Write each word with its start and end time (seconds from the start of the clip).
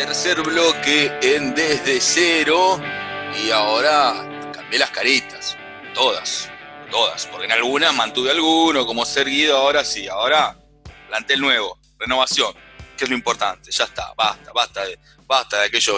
Tercer 0.00 0.40
bloque 0.40 1.12
en 1.20 1.54
Desde 1.54 2.00
Cero. 2.00 2.80
Y 3.44 3.50
ahora 3.50 4.50
cambié 4.50 4.78
las 4.78 4.88
caritas. 4.92 5.58
Todas, 5.92 6.48
todas. 6.90 7.26
Porque 7.26 7.44
en 7.44 7.52
algunas 7.52 7.94
mantuve 7.94 8.30
alguno, 8.30 8.86
como 8.86 9.04
ser 9.04 9.28
Guido, 9.28 9.58
ahora 9.58 9.84
sí. 9.84 10.08
Ahora 10.08 10.56
plantel 11.06 11.42
nuevo, 11.42 11.78
renovación, 11.98 12.54
que 12.96 13.04
es 13.04 13.10
lo 13.10 13.14
importante. 13.14 13.70
Ya 13.70 13.84
está, 13.84 14.14
basta, 14.16 14.50
basta 14.54 14.86
de, 14.86 14.98
basta 15.26 15.58
de 15.58 15.66
aquellos. 15.66 15.94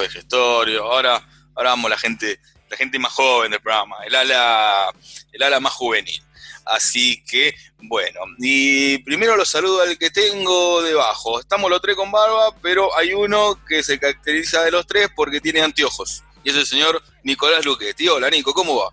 Ahora, 0.81 1.23
ahora 1.55 1.71
vamos 1.71 1.89
la 1.89 1.97
gente, 1.97 2.41
la 2.69 2.77
gente 2.77 2.99
más 2.99 3.13
joven 3.13 3.53
del 3.53 3.61
programa, 3.61 3.99
el 4.05 4.17
ala, 4.17 4.93
el 5.31 5.43
ala 5.45 5.61
más 5.61 5.75
juvenil. 5.75 6.21
Así 6.65 7.23
que, 7.25 7.55
bueno, 7.83 8.21
y 8.39 8.99
primero 8.99 9.37
lo 9.37 9.45
saludo 9.45 9.83
al 9.83 9.99
que 9.99 10.11
tengo 10.11 10.83
debajo. 10.83 11.41
Estamos 11.41 11.71
los 11.71 11.81
tres 11.81 11.97
con 11.97 12.11
barba, 12.11 12.55
pero 12.63 12.97
hay 12.97 13.13
uno 13.13 13.59
que 13.69 13.83
se 13.83 13.99
caracteriza 13.99 14.63
de 14.63 14.71
los 14.71 14.87
tres 14.87 15.09
porque 15.15 15.41
tiene 15.41 15.61
anteojos. 15.61 16.23
Y 16.45 16.51
es 16.51 16.57
el 16.57 16.67
señor 16.67 17.03
Nicolás 17.23 17.65
Luquetti. 17.65 18.09
Hola, 18.09 18.31
Nico, 18.31 18.53
¿cómo 18.53 18.77
va? 18.77 18.91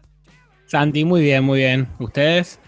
Santi, 0.67 1.03
muy 1.03 1.21
bien, 1.21 1.43
muy 1.43 1.59
bien. 1.59 1.87
¿Ustedes? 1.99 2.59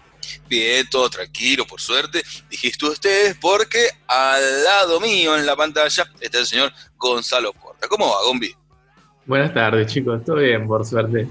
Bien, 0.48 0.88
todo 0.90 1.08
tranquilo, 1.08 1.66
por 1.66 1.80
suerte. 1.80 2.22
Dijiste 2.50 2.86
ustedes 2.86 3.36
porque 3.40 3.88
al 4.06 4.64
lado 4.64 5.00
mío 5.00 5.36
en 5.36 5.46
la 5.46 5.56
pantalla 5.56 6.04
está 6.20 6.38
el 6.38 6.46
señor 6.46 6.72
Gonzalo 6.96 7.52
Porta. 7.52 7.88
¿Cómo 7.88 8.08
va, 8.08 8.22
Gombi? 8.24 8.54
Buenas 9.26 9.54
tardes, 9.54 9.92
chicos. 9.92 10.24
Todo 10.24 10.36
bien, 10.36 10.66
por 10.66 10.84
suerte. 10.84 11.28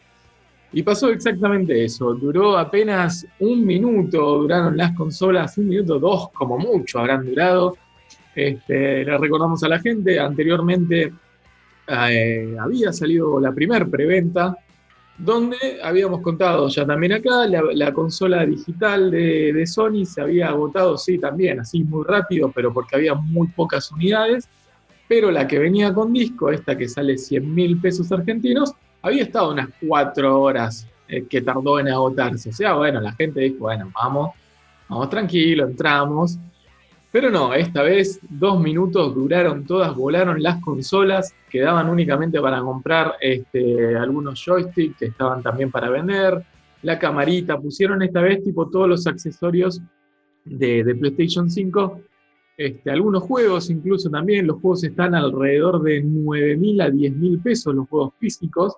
Y 0.74 0.82
pasó 0.82 1.10
exactamente 1.10 1.86
eso. 1.86 2.16
Duró 2.16 2.58
apenas 2.58 3.26
un 3.40 3.64
minuto, 3.64 4.40
duraron 4.40 4.76
las 4.76 4.94
consolas, 4.94 5.58
un 5.60 5.70
minuto, 5.70 6.00
dos 6.00 6.30
como 6.32 6.58
mucho 6.58 7.00
habrán 7.00 7.26
durado. 7.26 7.78
Este, 8.36 9.06
le 9.06 9.18
recordamos 9.18 9.64
a 9.64 9.68
la 9.68 9.80
gente, 9.80 10.20
anteriormente 10.20 11.14
eh, 11.88 12.56
había 12.60 12.92
salido 12.92 13.40
la 13.40 13.52
primer 13.52 13.88
preventa, 13.88 14.58
donde 15.16 15.58
habíamos 15.84 16.22
contado 16.22 16.68
ya 16.70 16.86
también 16.88 17.14
acá, 17.14 17.46
la, 17.46 17.94
consola 17.94 18.44
digital 18.44 19.12
de, 19.12 19.54
de, 19.54 19.68
Sony 19.68 20.06
se 20.06 20.22
había 20.22 20.48
agotado, 20.48 20.98
sí, 20.98 21.20
también, 21.20 21.60
así 21.60 21.84
muy 21.84 22.04
rápido, 22.04 22.52
pero 22.52 22.74
porque 22.74 22.96
había 22.96 23.14
muy 23.14 23.48
pocas 23.50 23.92
unidades, 23.92 24.50
pero 25.08 25.30
la 25.30 25.48
que 25.48 25.60
venía 25.60 25.94
con 25.94 26.12
disco, 26.12 26.50
esta 26.50 26.76
que 26.76 26.90
sale 26.90 27.20
100 27.20 27.54
mil 27.54 27.80
pesos 27.80 28.12
argentinos, 28.12 28.74
había 29.04 29.24
estado 29.24 29.52
unas 29.52 29.70
cuatro 29.86 30.42
horas 30.42 30.88
eh, 31.08 31.26
que 31.30 31.42
tardó 31.42 31.80
en 31.80 31.90
agotarse. 31.90 32.50
O 32.50 32.54
sea, 32.54 32.74
bueno, 32.74 33.00
la 33.02 33.12
gente 33.12 33.42
dijo, 33.42 33.60
bueno, 33.60 33.92
vamos, 33.94 34.32
vamos 34.90 35.10
tranquilo, 35.10 35.68
entramos. 35.68 36.40
Pero 37.12 37.30
no, 37.30 37.54
esta 37.54 37.84
vez 37.84 38.20
dos 38.28 38.60
minutos 38.60 39.14
duraron 39.14 39.66
todas, 39.66 39.94
volaron 39.94 40.42
las 40.42 40.60
consolas, 40.64 41.36
quedaban 41.52 41.88
únicamente 41.88 42.42
para 42.42 42.60
comprar 42.62 43.14
este, 43.22 43.96
algunos 43.96 44.44
joysticks 44.44 44.98
que 44.98 45.06
estaban 45.06 45.44
también 45.44 45.70
para 45.70 45.92
vender, 45.92 46.44
la 46.82 46.98
camarita, 46.98 47.60
pusieron 47.60 48.02
esta 48.02 48.22
vez 48.22 48.44
tipo 48.44 48.68
todos 48.68 48.90
los 48.90 49.06
accesorios 49.06 49.80
de, 50.44 50.84
PlayStation 51.00 51.52
5 51.52 52.02
este, 52.58 52.92
algunos 52.92 53.24
juegos 53.24 53.70
incluso 53.70 54.10
también, 54.10 54.48
los 54.48 54.60
juegos 54.60 54.84
están 54.84 55.14
alrededor 55.14 55.84
de 55.84 56.04
9.000 56.04 56.82
a 56.82 56.90
10.000 56.90 57.44
pesos, 57.44 57.76
los 57.76 57.88
juegos 57.90 58.14
físicos, 58.20 58.76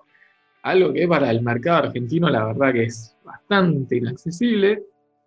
algo 0.66 0.92
que 0.92 1.06
para 1.06 1.30
el 1.30 1.42
mercado 1.42 1.84
argentino 1.84 2.28
la 2.28 2.46
verdad 2.46 2.72
que 2.72 2.84
es 2.84 3.16
bastante 3.24 3.96
inaccesible, 3.96 4.82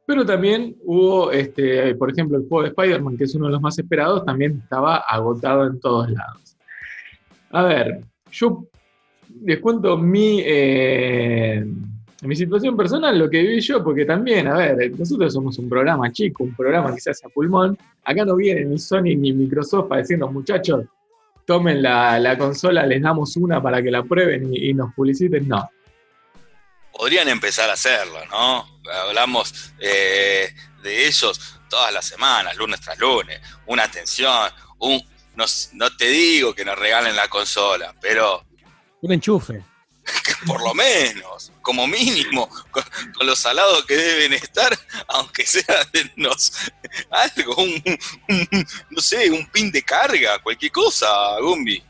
pero 0.05 0.25
también 0.25 0.75
hubo, 0.83 1.31
este, 1.31 1.95
por 1.95 2.11
ejemplo, 2.11 2.37
el 2.37 2.47
juego 2.47 2.63
de 2.63 2.69
Spider-Man, 2.69 3.17
que 3.17 3.23
es 3.23 3.35
uno 3.35 3.45
de 3.45 3.53
los 3.53 3.61
más 3.61 3.79
esperados, 3.79 4.25
también 4.25 4.59
estaba 4.63 4.97
agotado 4.97 5.65
en 5.67 5.79
todos 5.79 6.09
lados. 6.11 6.57
A 7.51 7.63
ver, 7.63 8.01
yo 8.31 8.65
les 9.45 9.59
cuento 9.59 9.97
mi, 9.97 10.41
eh, 10.45 11.65
mi 12.23 12.35
situación 12.35 12.75
personal, 12.75 13.17
lo 13.17 13.29
que 13.29 13.41
viví 13.41 13.61
yo, 13.61 13.81
porque 13.81 14.03
también, 14.03 14.47
a 14.47 14.57
ver, 14.57 14.91
nosotros 14.99 15.31
somos 15.31 15.57
un 15.57 15.69
programa 15.69 16.11
chico, 16.11 16.43
un 16.43 16.53
programa 16.53 16.93
que 16.93 16.99
se 16.99 17.11
hace 17.11 17.25
a 17.25 17.29
pulmón. 17.29 17.77
Acá 18.03 18.25
no 18.25 18.35
viene 18.35 18.65
ni 18.65 18.77
Sony 18.77 19.15
ni 19.15 19.31
Microsoft 19.31 19.87
para 19.87 20.01
decirnos, 20.01 20.33
muchachos, 20.33 20.85
tomen 21.49 21.81
la, 21.81 22.37
consola, 22.37 22.85
les 22.85 23.01
damos 23.01 23.35
una 23.35 23.59
para 23.59 23.81
que 23.81 23.89
la 23.89 24.03
prueben 24.03 24.51
y, 24.53 24.71
nos 24.71 24.93
publiciten, 24.93 25.47
no. 25.47 25.67
Podrían 26.95 27.27
empezar 27.27 27.67
a 27.71 27.73
hacerlo, 27.73 28.23
¿no? 28.29 28.79
Hablamos 29.07 29.73
eh, 29.79 30.53
de 30.83 31.07
ellos 31.07 31.59
todas 31.67 31.91
las 31.91 32.05
semanas, 32.05 32.55
lunes 32.55 32.79
tras 32.81 32.99
lunes, 32.99 33.41
una 33.65 33.85
atención, 33.85 34.51
un, 34.77 35.01
no, 35.35 35.45
no 35.73 35.97
te 35.97 36.05
digo 36.09 36.53
que 36.53 36.63
nos 36.63 36.77
regalen 36.77 37.15
la 37.15 37.27
consola, 37.27 37.95
pero... 37.99 38.45
Un 39.01 39.13
enchufe. 39.13 39.63
por 40.47 40.61
lo 40.61 40.73
menos, 40.73 41.51
como 41.61 41.87
mínimo, 41.87 42.49
con, 42.71 42.83
los 43.25 43.39
salados 43.39 43.85
que 43.85 43.95
deben 43.95 44.33
estar, 44.33 44.71
aunque 45.07 45.45
sea 45.45 45.83
de 45.93 46.11
algo, 47.09 47.55
no 48.89 49.01
sé, 49.01 49.29
un 49.31 49.45
pin 49.47 49.71
de 49.71 49.81
carga, 49.81 50.39
cualquier 50.41 50.71
cosa, 50.71 51.07
Gumbi. 51.41 51.81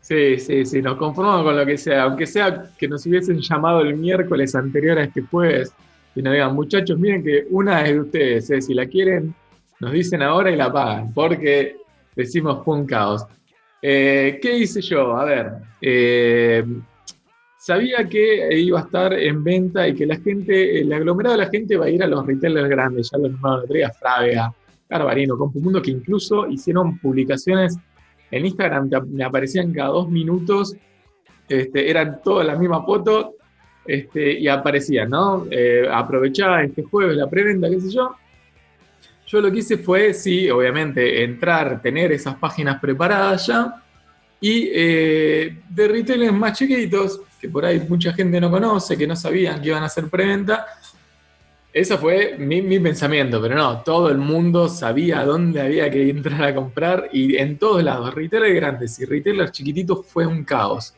Sí, 0.00 0.38
sí, 0.38 0.66
sí, 0.66 0.82
nos 0.82 0.96
conformamos 0.96 1.44
con 1.44 1.56
lo 1.56 1.64
que 1.64 1.78
sea, 1.78 2.02
aunque 2.02 2.26
sea 2.26 2.70
que 2.76 2.88
nos 2.88 3.06
hubiesen 3.06 3.40
llamado 3.40 3.82
el 3.82 3.94
miércoles 3.94 4.54
anterior 4.54 4.98
a 4.98 5.04
este 5.04 5.22
jueves 5.22 5.72
y 6.14 6.22
nos 6.22 6.32
digan, 6.32 6.54
muchachos, 6.54 6.98
miren 6.98 7.22
que 7.22 7.46
una 7.50 7.86
es 7.86 7.94
de 7.94 8.00
ustedes, 8.00 8.50
¿eh? 8.50 8.60
si 8.60 8.74
la 8.74 8.86
quieren, 8.86 9.34
nos 9.80 9.92
dicen 9.92 10.22
ahora 10.22 10.50
y 10.50 10.56
la 10.56 10.72
pagan, 10.72 11.12
porque 11.14 11.76
decimos 12.14 12.64
fue 12.64 12.76
un 12.76 12.86
caos. 12.86 13.24
Eh, 13.80 14.38
¿Qué 14.42 14.58
hice 14.58 14.80
yo? 14.80 15.16
A 15.16 15.24
ver, 15.24 15.52
eh, 15.80 16.64
sabía 17.62 18.08
que 18.08 18.58
iba 18.58 18.80
a 18.80 18.82
estar 18.82 19.12
en 19.12 19.44
venta 19.44 19.86
y 19.86 19.94
que 19.94 20.04
la 20.04 20.16
gente, 20.16 20.80
el 20.80 20.92
aglomerado 20.92 21.36
de 21.36 21.44
la 21.44 21.48
gente 21.48 21.76
va 21.76 21.84
a 21.84 21.90
ir 21.90 22.02
a 22.02 22.08
los 22.08 22.26
retailers 22.26 22.68
grandes, 22.68 23.08
ya 23.12 23.18
lo 23.18 23.28
nombraron 23.28 23.68
día, 23.68 23.88
Frávega, 23.90 24.52
Garbarino, 24.88 25.38
Compumundo, 25.38 25.80
que 25.80 25.92
incluso 25.92 26.48
hicieron 26.48 26.98
publicaciones 26.98 27.78
en 28.32 28.46
Instagram, 28.46 28.90
me 29.10 29.22
aparecían 29.22 29.72
cada 29.72 29.90
dos 29.90 30.08
minutos, 30.10 30.74
este, 31.48 31.88
eran 31.88 32.20
todas 32.24 32.44
la 32.48 32.56
misma 32.56 32.84
foto, 32.84 33.36
este, 33.86 34.40
y 34.40 34.48
aparecían, 34.48 35.10
¿no? 35.10 35.46
Eh, 35.48 35.86
aprovechaba 35.88 36.64
este 36.64 36.82
jueves 36.82 37.16
la 37.16 37.30
preventa, 37.30 37.70
qué 37.70 37.80
sé 37.80 37.92
yo. 37.92 38.16
Yo 39.28 39.40
lo 39.40 39.52
que 39.52 39.58
hice 39.58 39.78
fue, 39.78 40.12
sí, 40.14 40.50
obviamente, 40.50 41.22
entrar, 41.22 41.80
tener 41.80 42.10
esas 42.10 42.34
páginas 42.34 42.80
preparadas 42.80 43.46
ya, 43.46 43.84
y 44.40 44.68
eh, 44.72 45.58
de 45.68 45.88
retailers 45.88 46.32
más 46.32 46.58
chiquitos, 46.58 47.20
que 47.42 47.48
por 47.48 47.64
ahí 47.64 47.84
mucha 47.88 48.12
gente 48.12 48.40
no 48.40 48.52
conoce, 48.52 48.96
que 48.96 49.04
no 49.04 49.16
sabían 49.16 49.60
que 49.60 49.68
iban 49.68 49.82
a 49.82 49.86
hacer 49.86 50.08
preventa, 50.08 50.64
ese 51.72 51.98
fue 51.98 52.36
mi, 52.38 52.78
pensamiento, 52.78 53.40
pero 53.40 53.56
no, 53.56 53.78
todo 53.80 54.10
el 54.10 54.18
mundo 54.18 54.68
sabía 54.68 55.24
dónde 55.24 55.60
había 55.60 55.90
que 55.90 56.08
entrar 56.08 56.44
a 56.44 56.54
comprar 56.54 57.08
y 57.12 57.36
en 57.36 57.58
todos 57.58 57.82
lados, 57.82 58.14
retailers 58.14 58.54
grandes 58.54 59.00
y 59.00 59.06
retailers 59.06 59.50
chiquititos 59.50 60.06
fue 60.06 60.24
un 60.24 60.44
caos. 60.44 60.94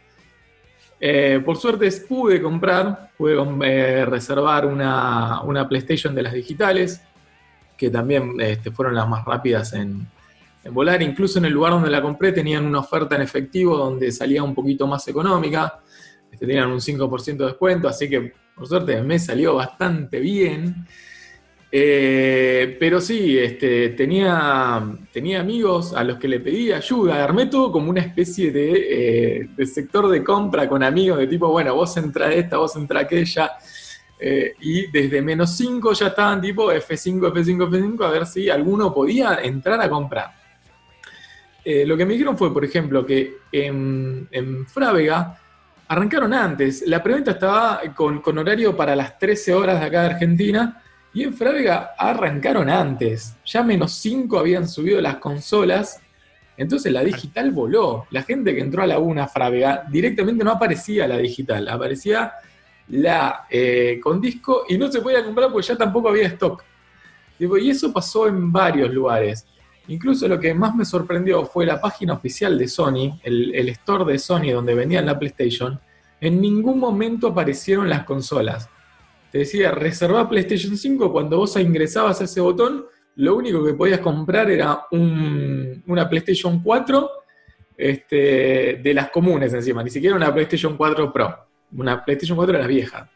Eh, 1.01 1.41
por 1.45 1.57
suerte 1.57 1.91
pude 2.07 2.43
comprar, 2.43 3.11
pude 3.17 3.37
eh, 3.63 4.05
reservar 4.05 4.67
una, 4.67 5.67
PlayStation 5.67 6.15
de 6.15 6.23
las 6.23 6.35
digitales, 6.35 7.01
que 7.77 7.89
también 7.89 8.35
este, 8.41 8.71
fueron 8.71 8.97
las 8.97 9.09
más 9.09 9.25
rápidas 9.25 9.73
en, 9.73 10.07
en, 10.63 10.75
volar. 10.75 11.01
Incluso 11.03 11.39
en 11.39 11.47
el 11.47 11.53
lugar 11.53 11.73
donde 11.73 11.91
la 11.91 12.03
compré 12.03 12.33
tenían 12.33 12.67
una 12.67 12.81
oferta 12.81 13.17
en 13.17 13.23
efectivo 13.23 13.77
donde 13.77 14.13
salía 14.13 14.43
un 14.43 14.55
poquito 14.55 14.87
más 14.87 15.07
económica, 15.09 15.81
tenían 16.37 16.71
un 16.71 16.81
5% 16.81 17.37
de 17.37 17.47
descuento, 17.47 17.89
así 17.89 18.09
que 18.09 18.33
por 18.55 18.67
suerte 18.67 19.01
me 19.03 19.19
salió 19.19 19.55
bastante 19.55 20.21
bien. 20.21 20.87
Eh, 21.77 22.77
pero 22.79 23.01
sí, 23.01 23.37
este, 23.37 23.89
tenía, 23.91 24.81
tenía 25.13 25.41
amigos 25.41 25.93
a 25.93 26.05
los 26.05 26.19
que 26.19 26.29
le 26.29 26.39
pedí 26.39 26.71
ayuda. 26.71 27.25
Armé 27.25 27.47
todo 27.47 27.73
como 27.73 27.91
una 27.91 28.01
especie 28.01 28.53
de, 28.53 29.49
eh, 29.59 29.67
sector 29.67 30.09
de 30.09 30.23
compra 30.23 30.69
con 30.69 30.85
amigos, 30.85 31.19
de 31.19 31.27
tipo, 31.27 31.49
bueno, 31.49 31.75
vos 31.75 31.97
entra 31.97 32.33
esta, 32.33 32.59
vos 32.59 32.77
entra 32.77 33.01
aquella. 33.01 33.51
Eh, 34.21 34.55
y 34.61 34.87
desde 34.87 35.21
menos 35.21 35.57
5 35.57 35.93
ya 35.95 36.07
estaban 36.07 36.41
tipo 36.41 36.71
F5, 36.73 37.33
F5, 37.33 37.69
F5, 37.69 38.05
a 38.05 38.11
ver 38.11 38.27
si 38.27 38.49
alguno 38.49 38.95
podía 38.95 39.41
entrar 39.43 39.81
a 39.81 39.91
comprar. 39.91 40.31
lo 41.65 41.97
que 41.97 42.07
me 42.07 42.13
dijeron 42.13 42.39
fue, 42.39 42.55
por 42.55 42.65
ejemplo, 42.65 43.05
que 43.05 43.39
en, 43.51 44.29
en 44.31 44.65
Frávega 44.67 45.41
arrancaron 45.89 46.33
antes. 46.33 46.83
La 46.87 47.03
preventa 47.03 47.33
estaba 47.33 47.81
con, 47.95 48.39
horario 48.39 48.77
para 48.77 48.97
las 48.97 49.19
13 49.19 49.55
horas 49.55 49.81
de 49.81 49.87
acá 49.87 50.03
de 50.03 50.07
Argentina. 50.15 50.83
Y 51.13 51.23
en 51.23 51.35
Frávega 51.35 51.95
arrancaron 51.97 52.69
antes. 52.69 53.37
Ya 53.45 53.63
menos 53.63 53.93
5 53.93 54.39
habían 54.39 54.69
subido 54.69 55.01
las 55.01 55.17
consolas. 55.17 56.01
Entonces 56.57 56.93
la 56.93 57.05
digital 57.05 57.51
voló. 57.53 58.07
La 58.11 58.23
gente 58.23 58.55
que 58.55 58.61
entró 58.61 58.83
a 58.83 58.87
la 58.87 58.99
una 58.99 59.29
Frávega 59.29 59.85
directamente 59.89 60.45
no 60.45 60.53
aparecía 60.53 61.07
la 61.07 61.19
digital. 61.19 61.69
Aparecía 61.69 62.33
la 62.89 63.47
eh, 63.49 64.01
con 64.03 64.21
disco 64.21 64.65
y 64.69 64.77
no 64.77 64.91
se 64.91 65.01
podía 65.01 65.25
comprar 65.25 65.51
porque 65.51 65.69
ya 65.69 65.77
tampoco 65.77 66.09
había 66.09 66.27
stock. 66.29 66.63
Y 67.39 67.71
eso 67.71 67.93
pasó 67.93 68.27
en 68.27 68.51
varios 68.51 68.93
lugares. 68.93 69.47
Incluso 69.89 70.27
lo 70.29 70.41
que 70.41 70.55
más 70.55 70.75
me 70.75 70.85
sorprendió 70.85 71.45
fue 71.45 71.67
la 71.67 71.81
página 71.81 72.15
oficial 72.15 72.59
de 72.59 72.69
Sony, 72.69 73.19
el, 73.23 73.69
store 73.71 74.11
de 74.11 74.19
Sony 74.19 74.53
donde 74.53 74.75
vendían 74.75 75.07
la 75.07 75.19
PlayStation. 75.19 75.79
En 76.21 76.41
ningún 76.41 76.79
momento 76.79 77.29
aparecieron 77.29 77.89
las 77.91 78.05
consolas. 78.05 78.69
Te 79.31 79.39
decía, 79.39 79.73
reserva 79.73 80.29
PlayStation 80.29 80.77
5, 80.77 81.13
cuando 81.13 81.39
vos 81.39 81.57
ingresabas 81.57 82.21
a 82.21 82.25
ese 82.25 82.41
botón, 82.41 82.87
lo 83.17 83.37
único 83.37 83.65
que 83.65 83.75
podías 83.75 84.01
comprar 84.01 84.51
era 84.51 84.87
una 84.91 86.09
PlayStation 86.09 86.63
4 86.63 87.11
este, 87.77 88.81
de 88.83 88.95
las 88.95 89.11
comunes 89.11 89.53
encima, 89.53 89.83
ni 89.83 89.91
siquiera 89.91 90.17
una 90.17 90.33
PlayStation 90.33 90.77
4 90.77 91.13
Pro. 91.13 91.37
Una 91.77 92.05
PlayStation 92.05 92.37
4 92.37 92.53
de 92.53 92.59
las 92.59 92.69
viejas. 92.69 93.09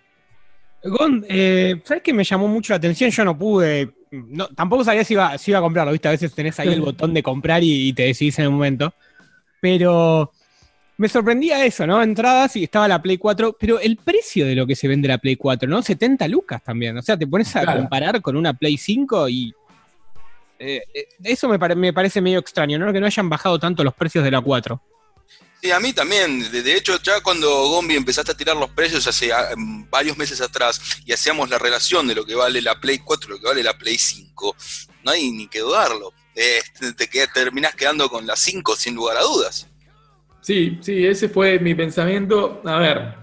Gon, 0.85 1.25
eh, 1.29 1.81
¿sabes 1.85 2.03
qué 2.03 2.13
me 2.13 2.25
llamó 2.25 2.47
mucho 2.47 2.73
la 2.73 2.77
atención? 2.77 3.11
Yo 3.11 3.25
no 3.25 3.37
pude, 3.37 3.93
no, 4.11 4.49
tampoco 4.49 4.85
sabía 4.85 5.05
si 5.05 5.15
iba, 5.15 5.37
si 5.39 5.51
iba 5.51 5.59
a 5.59 5.63
comprarlo, 5.63 5.93
¿viste? 5.93 6.09
A 6.09 6.13
veces 6.13 6.35
tenés 6.35 6.59
ahí 6.61 6.69
el 6.69 6.81
botón 6.83 7.15
de 7.15 7.23
comprar 7.23 7.63
y, 7.63 7.93
te 7.93 8.05
decidís 8.05 8.39
en 8.39 8.47
el 8.47 8.51
momento. 8.51 8.93
Pero 9.61 10.33
me 10.97 11.09
sorprendía 11.09 11.65
eso, 11.65 11.87
¿no? 11.87 12.03
Entradas 12.03 12.57
y 12.57 12.65
estaba 12.65 12.89
la 12.89 13.03
Play 13.03 13.19
4, 13.19 13.57
pero 13.59 13.81
el 13.81 13.97
precio 13.97 14.47
de 14.47 14.55
lo 14.55 14.67
que 14.67 14.77
se 14.77 14.89
vende 14.89 15.09
la 15.09 15.19
Play 15.19 15.37
4, 15.37 15.69
¿no? 15.69 15.83
70 15.83 16.29
lucas 16.29 16.63
también. 16.63 16.97
O 16.97 17.03
sea, 17.03 17.17
te 17.17 17.27
pones 17.27 17.55
a 17.57 17.65
comparar 17.65 18.21
con 18.21 18.37
una 18.37 18.55
Play 18.55 18.77
5 18.77 19.29
y. 19.29 19.55
Eh, 20.61 20.83
eh, 20.93 21.09
eso 21.23 21.49
me, 21.49 21.59
me, 21.77 21.93
parece 21.93 22.21
medio 22.21 22.41
extraño, 22.41 22.79
¿no? 22.79 22.93
Que 22.93 23.01
no 23.01 23.07
hayan 23.07 23.29
bajado 23.29 23.59
tanto 23.59 23.85
los 23.85 23.95
precios 23.95 24.25
de 24.25 24.31
la 24.31 24.41
4. 24.41 24.81
Sí, 25.61 25.71
a 25.73 25.81
mí 25.81 25.93
también. 25.93 26.51
De, 26.53 26.75
hecho, 26.75 27.01
ya 27.03 27.21
cuando 27.21 27.49
Gombi 27.69 27.97
empezaste 27.97 28.33
a 28.33 28.37
tirar 28.37 28.57
los 28.57 28.71
precios 28.71 29.07
hace 29.07 29.33
ah, 29.33 29.51
mm, 29.57 29.91
varios 29.91 30.17
meses 30.17 30.41
atrás 30.41 30.81
y 31.05 31.13
hacíamos 31.13 31.51
la 31.51 31.59
relación 31.59 32.07
de 32.07 32.15
lo 32.15 32.25
que 32.25 32.35
vale 32.35 32.63
la 32.63 32.79
Play 32.79 32.99
4 32.99 33.29
y 33.29 33.33
lo 33.35 33.41
que 33.41 33.49
vale 33.49 33.63
la 33.63 33.77
Play 33.77 33.99
5, 33.99 34.57
no 35.05 35.11
hay 35.11 35.31
ni 35.31 35.49
que 35.49 35.61
dudarlo. 35.61 36.13
Este, 36.35 36.93
te, 36.93 37.07
te 37.09 37.27
terminás 37.29 37.75
quedando 37.75 38.09
con 38.09 38.27
la 38.27 38.37
5 38.37 38.77
sin 38.77 38.95
lugar 38.95 39.17
a 39.17 39.23
dudas. 39.23 39.67
Sí, 40.41 40.79
sí, 40.81 41.05
ese 41.05 41.29
fue 41.29 41.59
mi 41.59 41.75
pensamiento. 41.75 42.63
A 42.65 42.79
ver, 42.79 43.15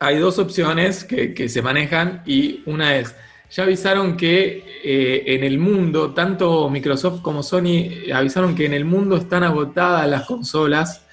hay 0.00 0.18
dos 0.18 0.38
opciones 0.38 1.04
que, 1.04 1.48
se 1.48 1.62
manejan 1.62 2.22
y 2.26 2.62
una 2.66 2.96
es, 2.96 3.14
ya 3.50 3.62
avisaron 3.62 4.16
que 4.16 4.80
eh, 4.84 5.22
en 5.26 5.44
el 5.44 5.58
mundo, 5.58 6.12
tanto 6.12 6.68
Microsoft 6.68 7.22
como 7.22 7.42
Sony 7.42 8.10
avisaron 8.12 8.54
que 8.54 8.66
en 8.66 8.74
el 8.74 8.84
mundo 8.84 9.16
están 9.16 9.42
agotadas 9.42 10.08
las 10.08 10.26
consolas 10.26 11.06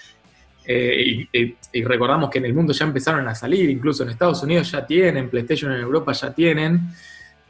eh, 0.68 1.28
y, 1.72 1.84
recordamos 1.84 2.30
que 2.30 2.40
en 2.40 2.46
el 2.46 2.54
mundo 2.54 2.74
ya 2.74 2.86
empezaron 2.86 3.28
a 3.28 3.36
salir, 3.36 3.70
incluso 3.70 4.04
en 4.04 4.10
Estados 4.10 4.42
Unidos 4.42 4.72
ya 4.72 4.86
tienen, 4.86 5.30
PlayStation 5.30 5.72
en 5.72 5.82
Europa 5.82 6.12
ya 6.14 6.34
tienen, 6.34 6.80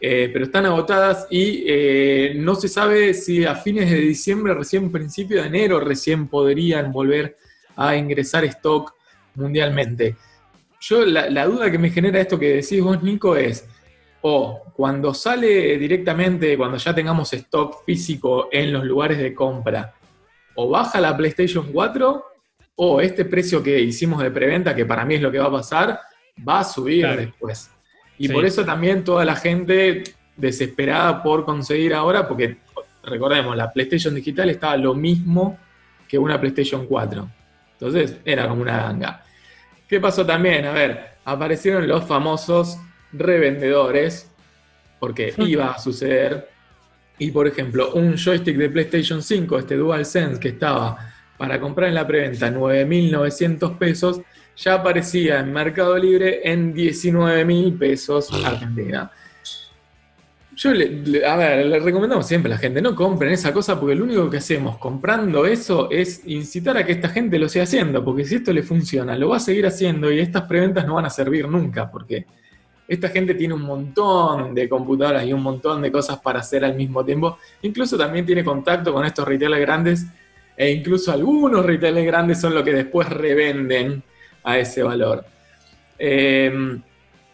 eh, 0.01 0.29
pero 0.33 0.45
están 0.45 0.65
agotadas 0.65 1.27
y 1.29 1.63
eh, 1.65 2.33
no 2.35 2.55
se 2.55 2.67
sabe 2.67 3.13
si 3.13 3.45
a 3.45 3.55
fines 3.55 3.89
de 3.89 3.97
diciembre, 3.97 4.53
recién 4.53 4.91
principio 4.91 5.41
de 5.41 5.47
enero, 5.47 5.79
recién 5.79 6.27
podrían 6.27 6.91
volver 6.91 7.37
a 7.77 7.95
ingresar 7.95 8.43
stock 8.45 8.93
mundialmente. 9.35 10.15
Yo 10.81 11.05
la, 11.05 11.29
la 11.29 11.45
duda 11.45 11.71
que 11.71 11.77
me 11.77 11.89
genera 11.91 12.19
esto 12.19 12.37
que 12.37 12.55
decís 12.55 12.81
vos, 12.81 13.01
Nico, 13.01 13.37
es, 13.37 13.65
o 14.21 14.61
cuando 14.73 15.13
sale 15.13 15.77
directamente, 15.77 16.57
cuando 16.57 16.77
ya 16.77 16.93
tengamos 16.93 17.31
stock 17.31 17.85
físico 17.85 18.49
en 18.51 18.73
los 18.73 18.83
lugares 18.83 19.19
de 19.19 19.33
compra, 19.33 19.93
o 20.55 20.69
baja 20.69 20.99
la 20.99 21.15
PlayStation 21.15 21.71
4 21.71 22.34
o 22.75 23.01
este 23.01 23.25
precio 23.25 23.63
que 23.63 23.79
hicimos 23.79 24.21
de 24.21 24.31
preventa, 24.31 24.75
que 24.75 24.85
para 24.85 25.05
mí 25.05 25.15
es 25.15 25.21
lo 25.21 25.31
que 25.31 25.39
va 25.39 25.45
a 25.45 25.51
pasar, 25.51 25.99
va 26.47 26.59
a 26.59 26.63
subir 26.63 27.07
después. 27.07 27.69
Y 28.17 28.29
por 28.29 28.45
eso 28.45 28.65
también 28.65 29.03
toda 29.03 29.25
la 29.25 29.35
gente 29.35 30.03
desesperada 30.35 31.23
por 31.23 31.45
conseguir 31.45 31.93
ahora, 31.93 32.27
porque 32.27 32.57
recordemos, 33.03 33.55
la 33.55 33.71
PlayStation 33.71 34.15
digital 34.15 34.49
estaba 34.49 34.77
lo 34.77 34.93
mismo 34.93 35.57
que 36.07 36.17
una 36.17 36.39
PlayStation 36.39 36.85
4. 36.85 37.29
Entonces 37.73 38.17
era 38.25 38.47
como 38.47 38.61
una 38.61 38.77
ganga. 38.77 39.23
¿Qué 39.87 39.99
pasó 39.99 40.25
también? 40.25 40.65
A 40.65 40.71
ver, 40.71 41.15
aparecieron 41.25 41.87
los 41.87 42.05
famosos 42.05 42.77
revendedores, 43.11 44.31
porque 44.99 45.33
iba 45.37 45.71
a 45.71 45.79
suceder. 45.79 46.49
Y 47.17 47.31
por 47.31 47.47
ejemplo, 47.47 47.93
un 47.93 48.17
joystick 48.17 48.57
de 48.57 48.69
PlayStation 48.69 49.21
5, 49.21 49.59
este 49.59 49.75
DualSense 49.75 50.39
que 50.39 50.49
estaba 50.49 51.14
para 51.37 51.59
comprar 51.59 51.89
en 51.89 51.95
la 51.95 52.07
preventa 52.07 52.51
9.900 52.51 53.77
pesos, 53.77 54.21
ya 54.57 54.75
aparecía 54.75 55.39
en 55.39 55.51
Mercado 55.51 55.97
Libre 55.97 56.41
en 56.43 56.73
19.000 56.73 57.77
pesos 57.77 58.31
Argentina. 58.45 59.11
Yo, 60.55 60.73
le, 60.73 60.89
le 60.89 61.79
recomendamos 61.79 62.25
siempre 62.25 62.49
a 62.49 62.55
la 62.55 62.59
gente, 62.59 62.81
no 62.81 62.95
compren 62.95 63.33
esa 63.33 63.51
cosa 63.51 63.77
porque 63.77 63.93
lo 63.93 64.05
único 64.05 64.29
que 64.29 64.37
hacemos 64.37 64.77
comprando 64.77 65.45
eso 65.45 65.89
es 65.91 66.21
incitar 66.27 66.77
a 66.77 66.85
que 66.85 66.93
esta 66.93 67.09
gente 67.09 67.37
lo 67.37 67.49
siga 67.49 67.63
haciendo, 67.63 68.05
porque 68.05 68.23
si 68.23 68.35
esto 68.35 68.53
le 68.53 68.63
funciona, 68.63 69.17
lo 69.17 69.29
va 69.29 69.37
a 69.37 69.41
seguir 69.41 69.65
haciendo 69.65 70.09
y 70.09 70.19
estas 70.19 70.43
preventas 70.43 70.87
no 70.87 70.95
van 70.95 71.05
a 71.05 71.09
servir 71.09 71.49
nunca, 71.49 71.91
porque 71.91 72.25
esta 72.87 73.09
gente 73.09 73.33
tiene 73.33 73.53
un 73.53 73.63
montón 73.63 74.53
de 74.53 74.69
computadoras 74.69 75.25
y 75.25 75.33
un 75.33 75.41
montón 75.41 75.81
de 75.81 75.91
cosas 75.91 76.19
para 76.19 76.39
hacer 76.39 76.63
al 76.63 76.75
mismo 76.75 77.03
tiempo. 77.03 77.37
Incluso 77.63 77.97
también 77.97 78.25
tiene 78.25 78.43
contacto 78.43 78.93
con 78.93 79.05
estos 79.05 79.27
retailers 79.27 79.61
grandes 79.61 80.05
e 80.57 80.71
incluso 80.71 81.11
algunos 81.11 81.65
retailers 81.65 82.05
grandes 82.05 82.39
son 82.39 82.53
los 82.53 82.63
que 82.63 82.73
después 82.73 83.09
revenden 83.09 84.01
a 84.43 84.57
ese 84.59 84.83
valor. 84.83 85.25
Em, 85.97 86.81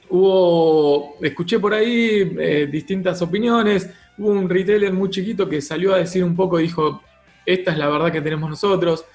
hubo, 0.10 1.16
escuché 1.22 1.60
por 1.60 1.74
ahí 1.74 2.36
eh, 2.40 2.68
distintas 2.72 3.22
opiniones, 3.22 3.90
hubo 4.18 4.30
un 4.30 4.50
retailer 4.50 4.94
muy 4.94 5.10
chiquito 5.10 5.48
que 5.48 5.62
salió 5.62 5.94
a 5.94 5.98
decir 5.98 6.24
un 6.24 6.36
poco, 6.36 6.58
dijo, 6.58 7.01
esta 7.46 7.72
es 7.72 7.78
la 7.78 7.90
verdad 7.90 8.12
que 8.12 8.22
tenemos 8.22 8.50
nosotros. 8.50 9.06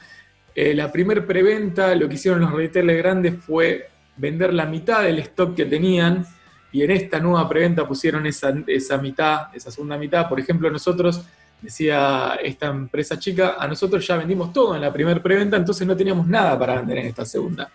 Eh, 0.55 0.75
la 0.75 0.91
primer 0.91 1.27
preventa, 1.27 1.95
lo 1.95 2.09
que 2.09 2.15
hicieron 2.15 2.41
los 2.41 2.53
retailers 2.53 2.99
grandes 2.99 3.35
fue 3.45 3.89
vender 4.17 4.55
la 4.55 4.67
mitad 4.67 5.03
del 5.03 5.19
stock 5.19 5.55
que 5.55 5.67
tenían 5.67 6.27
y 6.73 6.83
en 6.83 6.91
esta 6.91 7.21
nueva 7.21 7.49
preventa 7.49 7.87
pusieron 7.87 8.27
esa, 8.27 8.55
esa 8.67 8.99
mitad, 8.99 9.55
esa 9.55 9.71
segunda 9.71 9.97
mitad. 9.99 10.29
Por 10.29 10.41
ejemplo, 10.41 10.71
nosotros, 10.71 11.25
decía 11.61 12.39
esta 12.43 12.67
empresa 12.67 13.19
chica, 13.19 13.57
a 13.59 13.67
nosotros 13.67 14.07
ya 14.07 14.17
vendimos 14.17 14.53
todo 14.53 14.75
en 14.75 14.81
la 14.81 14.93
primera 14.93 15.23
preventa, 15.23 15.57
entonces 15.57 15.87
no 15.87 15.97
teníamos 15.97 16.27
nada 16.27 16.59
para 16.59 16.77
vender 16.77 16.99
en 16.99 17.07
esta 17.07 17.25
segunda. 17.25 17.71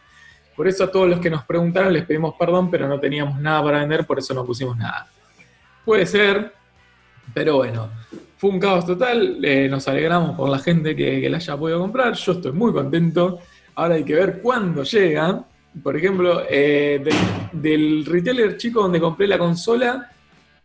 Por 0.56 0.68
eso 0.68 0.84
a 0.84 0.92
todos 0.92 1.10
los 1.10 1.20
que 1.20 1.30
nos 1.30 1.44
preguntaron 1.46 1.94
les 1.94 2.06
pedimos 2.06 2.36
perdón, 2.38 2.70
pero 2.70 2.88
no 2.88 3.00
teníamos 3.00 3.40
nada 3.40 3.64
para 3.64 3.80
vender, 3.80 4.06
por 4.06 4.20
eso 4.20 4.34
no 4.34 4.46
pusimos 4.46 4.78
nada. 4.78 5.08
Puede 5.84 6.06
ser, 6.06 6.54
pero 7.34 7.58
bueno, 7.58 7.90
fue 8.38 8.50
un 8.50 8.60
caos 8.60 8.86
total, 8.86 9.38
eh, 9.44 9.68
nos 9.70 9.88
alegramos 9.88 10.36
por 10.36 10.50
la 10.50 10.60
gente 10.60 10.96
que, 10.96 11.30
la 11.30 11.38
haya 11.38 11.58
podido 11.58 11.80
comprar, 11.80 12.14
yo 12.14 12.32
estoy 12.34 12.52
muy 12.52 12.74
contento, 12.74 13.40
ahora 13.76 13.96
hay 13.96 14.04
que 14.04 14.16
ver 14.16 14.42
cuándo 14.42 14.84
llega. 14.84 15.44
Por 15.82 15.96
ejemplo, 15.96 16.44
eh, 16.50 17.04
del, 17.54 18.06
retailer 18.06 18.58
chico 18.58 18.82
donde 18.82 19.00
compré 19.00 19.28
la 19.28 19.38
consola, 19.38 20.12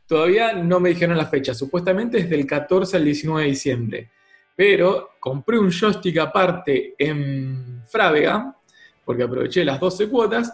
todavía 0.07 0.53
no 0.53 0.81
me 0.81 0.91
dijeron 0.91 1.17
la 1.17 1.27
fecha, 1.27 1.55
supuestamente 1.55 2.19
es 2.19 2.31
del 2.31 2.47
14 2.47 2.97
al 2.97 3.05
19 3.05 3.43
de 3.43 3.49
diciembre, 3.49 4.11
pero 4.55 5.11
compré 5.21 5.59
un 5.59 5.71
joystick 5.71 6.19
aparte 6.19 6.95
en 6.99 7.83
Frávega, 7.87 8.57
porque 9.05 9.23
aproveché 9.23 9.65
las 9.65 9.79
12 9.81 10.09
cuotas, 10.09 10.53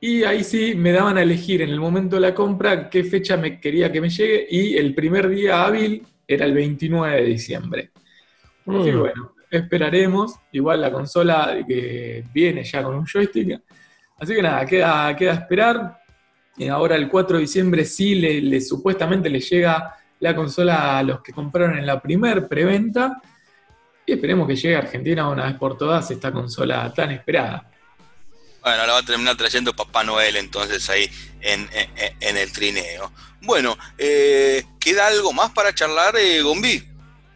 y 0.00 0.24
ahí 0.24 0.42
sí 0.42 0.74
me 0.74 0.92
daban 0.92 1.18
a 1.18 1.22
elegir 1.22 1.60
en 1.60 1.68
el 1.68 1.78
momento 1.78 2.16
de 2.16 2.22
la 2.22 2.34
compra 2.34 2.88
qué 2.88 3.04
fecha 3.04 3.36
me 3.36 3.60
quería 3.60 3.92
que 3.92 4.00
me 4.00 4.08
llegue 4.08 4.46
y 4.48 4.76
el 4.78 4.94
primer 4.94 5.28
día 5.28 5.64
hábil 5.64 6.06
era 6.26 6.46
el 6.46 6.54
29 6.54 7.16
de 7.16 7.26
diciembre. 7.26 7.90
Así 8.66 8.92
mm. 8.92 8.98
bueno, 8.98 9.34
esperaremos. 9.50 10.36
Igual 10.52 10.80
la 10.80 10.90
consola 10.90 11.58
que 11.68 12.24
viene 12.32 12.64
ya 12.64 12.82
con 12.82 12.96
un 12.96 13.04
joystick. 13.04 13.60
Así 14.18 14.34
que 14.34 14.42
nada, 14.42 14.64
queda, 14.64 15.14
queda 15.14 15.34
esperar. 15.34 15.99
Y 16.60 16.68
ahora 16.68 16.94
el 16.94 17.08
4 17.08 17.38
de 17.38 17.40
diciembre 17.40 17.86
sí 17.86 18.14
le, 18.16 18.60
supuestamente 18.60 19.30
le 19.30 19.40
llega 19.40 19.96
la 20.18 20.36
consola 20.36 20.98
a 20.98 21.02
los 21.02 21.22
que 21.22 21.32
compraron 21.32 21.78
en 21.78 21.86
la 21.86 22.02
primer 22.02 22.48
preventa. 22.48 23.18
Y 24.04 24.12
esperemos 24.12 24.46
que 24.46 24.56
llegue 24.56 24.76
a 24.76 24.80
Argentina 24.80 25.26
una 25.26 25.46
vez 25.46 25.54
por 25.54 25.78
todas 25.78 26.10
esta 26.10 26.30
consola 26.30 26.92
tan 26.92 27.12
esperada. 27.12 27.66
Bueno, 28.60 28.86
la 28.86 28.92
va 28.92 28.98
a 28.98 29.02
terminar 29.02 29.38
trayendo 29.38 29.72
Papá 29.72 30.04
Noel 30.04 30.36
entonces 30.36 30.86
ahí 30.90 31.10
en, 31.40 31.66
el 32.20 32.52
trineo. 32.52 33.10
Bueno, 33.40 33.78
eh, 33.96 34.62
¿queda 34.78 35.06
algo 35.06 35.32
más 35.32 35.52
para 35.52 35.74
charlar, 35.74 36.14
eh, 36.18 36.42
Gombi? 36.42 36.89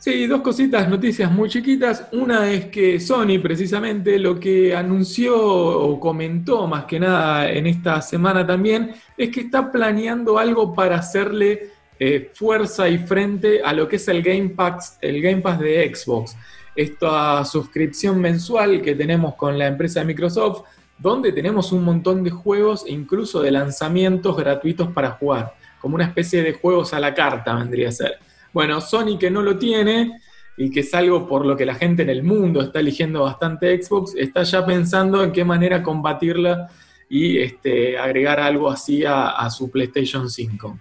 Sí, 0.05 0.27
dos 0.27 0.43
cositas, 0.43 0.87
noticias 0.87 1.33
muy 1.33 1.49
chiquitas. 1.49 2.09
Una 2.13 2.51
es 2.53 2.67
que 2.67 3.01
Sony 3.01 3.39
precisamente 3.43 4.19
lo 4.19 4.39
que 4.39 4.77
anunció 4.77 5.35
o 5.35 5.99
comentó 5.99 6.67
más 6.67 6.85
que 6.85 7.01
nada 7.01 7.51
en 7.51 7.67
esta 7.67 8.03
semana 8.03 8.47
también 8.47 8.95
es 9.17 9.31
que 9.31 9.41
está 9.41 9.73
planeando 9.73 10.39
algo 10.39 10.75
para 10.75 10.97
hacerle 10.97 11.71
eh, 11.99 12.31
fuerza 12.35 12.87
y 12.87 12.99
frente 12.99 13.63
a 13.63 13.73
lo 13.73 13.89
que 13.89 13.97
es 13.97 14.07
el 14.09 14.23
Game 14.23 14.51
Pass, 14.51 14.99
el 15.01 15.23
Game 15.23 15.41
Pass 15.41 15.59
de 15.61 15.91
Xbox. 15.95 16.37
Esta 16.77 17.43
suscripción 17.47 18.21
mensual 18.21 18.83
que 18.83 18.95
tenemos 18.95 19.37
con 19.37 19.59
la 19.59 19.69
empresa 19.69 20.01
de 20.01 20.05
Microsoft 20.05 20.65
donde 20.99 21.33
tenemos 21.33 21.73
un 21.73 21.83
montón 21.83 22.23
de 22.23 22.31
juegos 22.31 22.85
incluso 22.87 23.41
de 23.41 23.53
lanzamientos 23.53 24.37
gratuitos 24.37 24.89
para 24.89 25.13
jugar, 25.13 25.55
como 25.81 25.95
una 25.95 26.05
especie 26.05 26.43
de 26.43 26.53
juegos 26.53 26.93
a 26.93 27.01
la 27.01 27.15
carta 27.15 27.55
vendría 27.55 27.89
a 27.89 27.93
ser. 27.93 28.19
Bueno, 28.55 28.81
Sony 28.81 29.19
que 29.19 29.33
no 29.33 29.43
lo 29.43 29.59
tiene 29.59 30.21
y 30.57 30.71
que 30.71 30.81
es 30.81 30.95
algo 30.95 31.27
por 31.27 31.45
lo 31.45 31.57
que 31.57 31.67
la 31.67 31.75
gente 31.75 32.03
en 32.03 32.11
el 32.11 32.23
mundo 32.23 32.63
está 32.63 32.79
eligiendo 32.79 33.25
bastante 33.25 33.83
Xbox, 33.83 34.15
está 34.15 34.45
ya 34.45 34.65
pensando 34.65 35.25
en 35.25 35.33
qué 35.33 35.45
manera 35.45 35.83
combatirla 35.83 36.71
y 37.11 37.39
este, 37.39 37.99
agregar 37.99 38.39
algo 38.39 38.71
así 38.71 39.05
a, 39.05 39.51
su 39.51 39.73
PlayStation 39.73 40.31
5. 40.31 40.79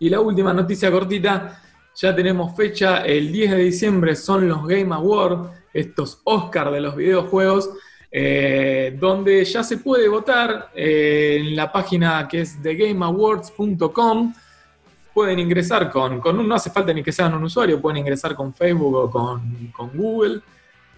Y 0.00 0.10
la 0.10 0.20
última 0.20 0.52
noticia 0.52 0.90
cortita, 0.90 1.62
ya 1.94 2.14
tenemos 2.14 2.54
fecha, 2.54 2.98
el 2.98 3.32
10 3.32 3.52
de 3.52 3.58
diciembre 3.58 4.14
son 4.14 4.46
los 4.46 4.66
Game 4.66 4.94
Awards, 4.94 5.52
estos 5.72 6.20
Oscars 6.24 6.70
de 6.70 6.80
los 6.82 6.94
videojuegos, 6.96 7.70
eh, 8.12 8.94
donde 9.00 9.42
ya 9.46 9.64
se 9.64 9.78
puede 9.78 10.06
votar 10.06 10.70
eh, 10.74 11.38
en 11.40 11.56
la 11.56 11.72
página 11.72 12.28
que 12.28 12.42
es 12.42 12.60
thegameawards.com. 12.62 14.34
Pueden 15.14 15.38
ingresar 15.38 15.90
con, 15.90 16.20
con, 16.20 16.46
no 16.46 16.54
hace 16.54 16.70
falta 16.70 16.92
ni 16.92 17.02
que 17.02 17.12
sean 17.12 17.32
un 17.34 17.44
usuario, 17.44 17.80
pueden 17.80 17.98
ingresar 17.98 18.34
con 18.34 18.52
Facebook 18.52 18.94
o 18.94 19.10
con, 19.10 19.94
Google 19.94 20.40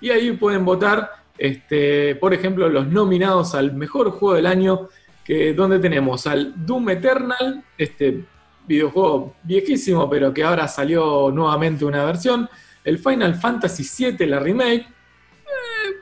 y 0.01 0.11
ahí 0.11 0.33
pueden 0.33 0.65
votar, 0.65 1.11
este, 1.37 2.17
por 2.17 2.33
ejemplo, 2.33 2.69
los 2.69 2.87
nominados 2.89 3.55
al 3.55 3.75
mejor 3.75 4.11
juego 4.11 4.35
del 4.35 4.47
año, 4.47 4.89
que, 5.25 5.53
donde 5.53 5.79
tenemos 5.79 6.27
al 6.27 6.55
Doom 6.67 6.91
Eternal, 6.91 7.63
este 7.77 8.25
videojuego 8.67 9.35
viejísimo, 9.43 10.09
pero 10.09 10.33
que 10.33 10.43
ahora 10.43 10.67
salió 10.67 11.31
nuevamente 11.31 11.85
una 11.85 12.05
versión, 12.05 12.49
el 12.85 12.99
Final 12.99 13.35
Fantasy 13.35 14.13
VII, 14.13 14.27
la 14.27 14.39
remake, 14.39 14.87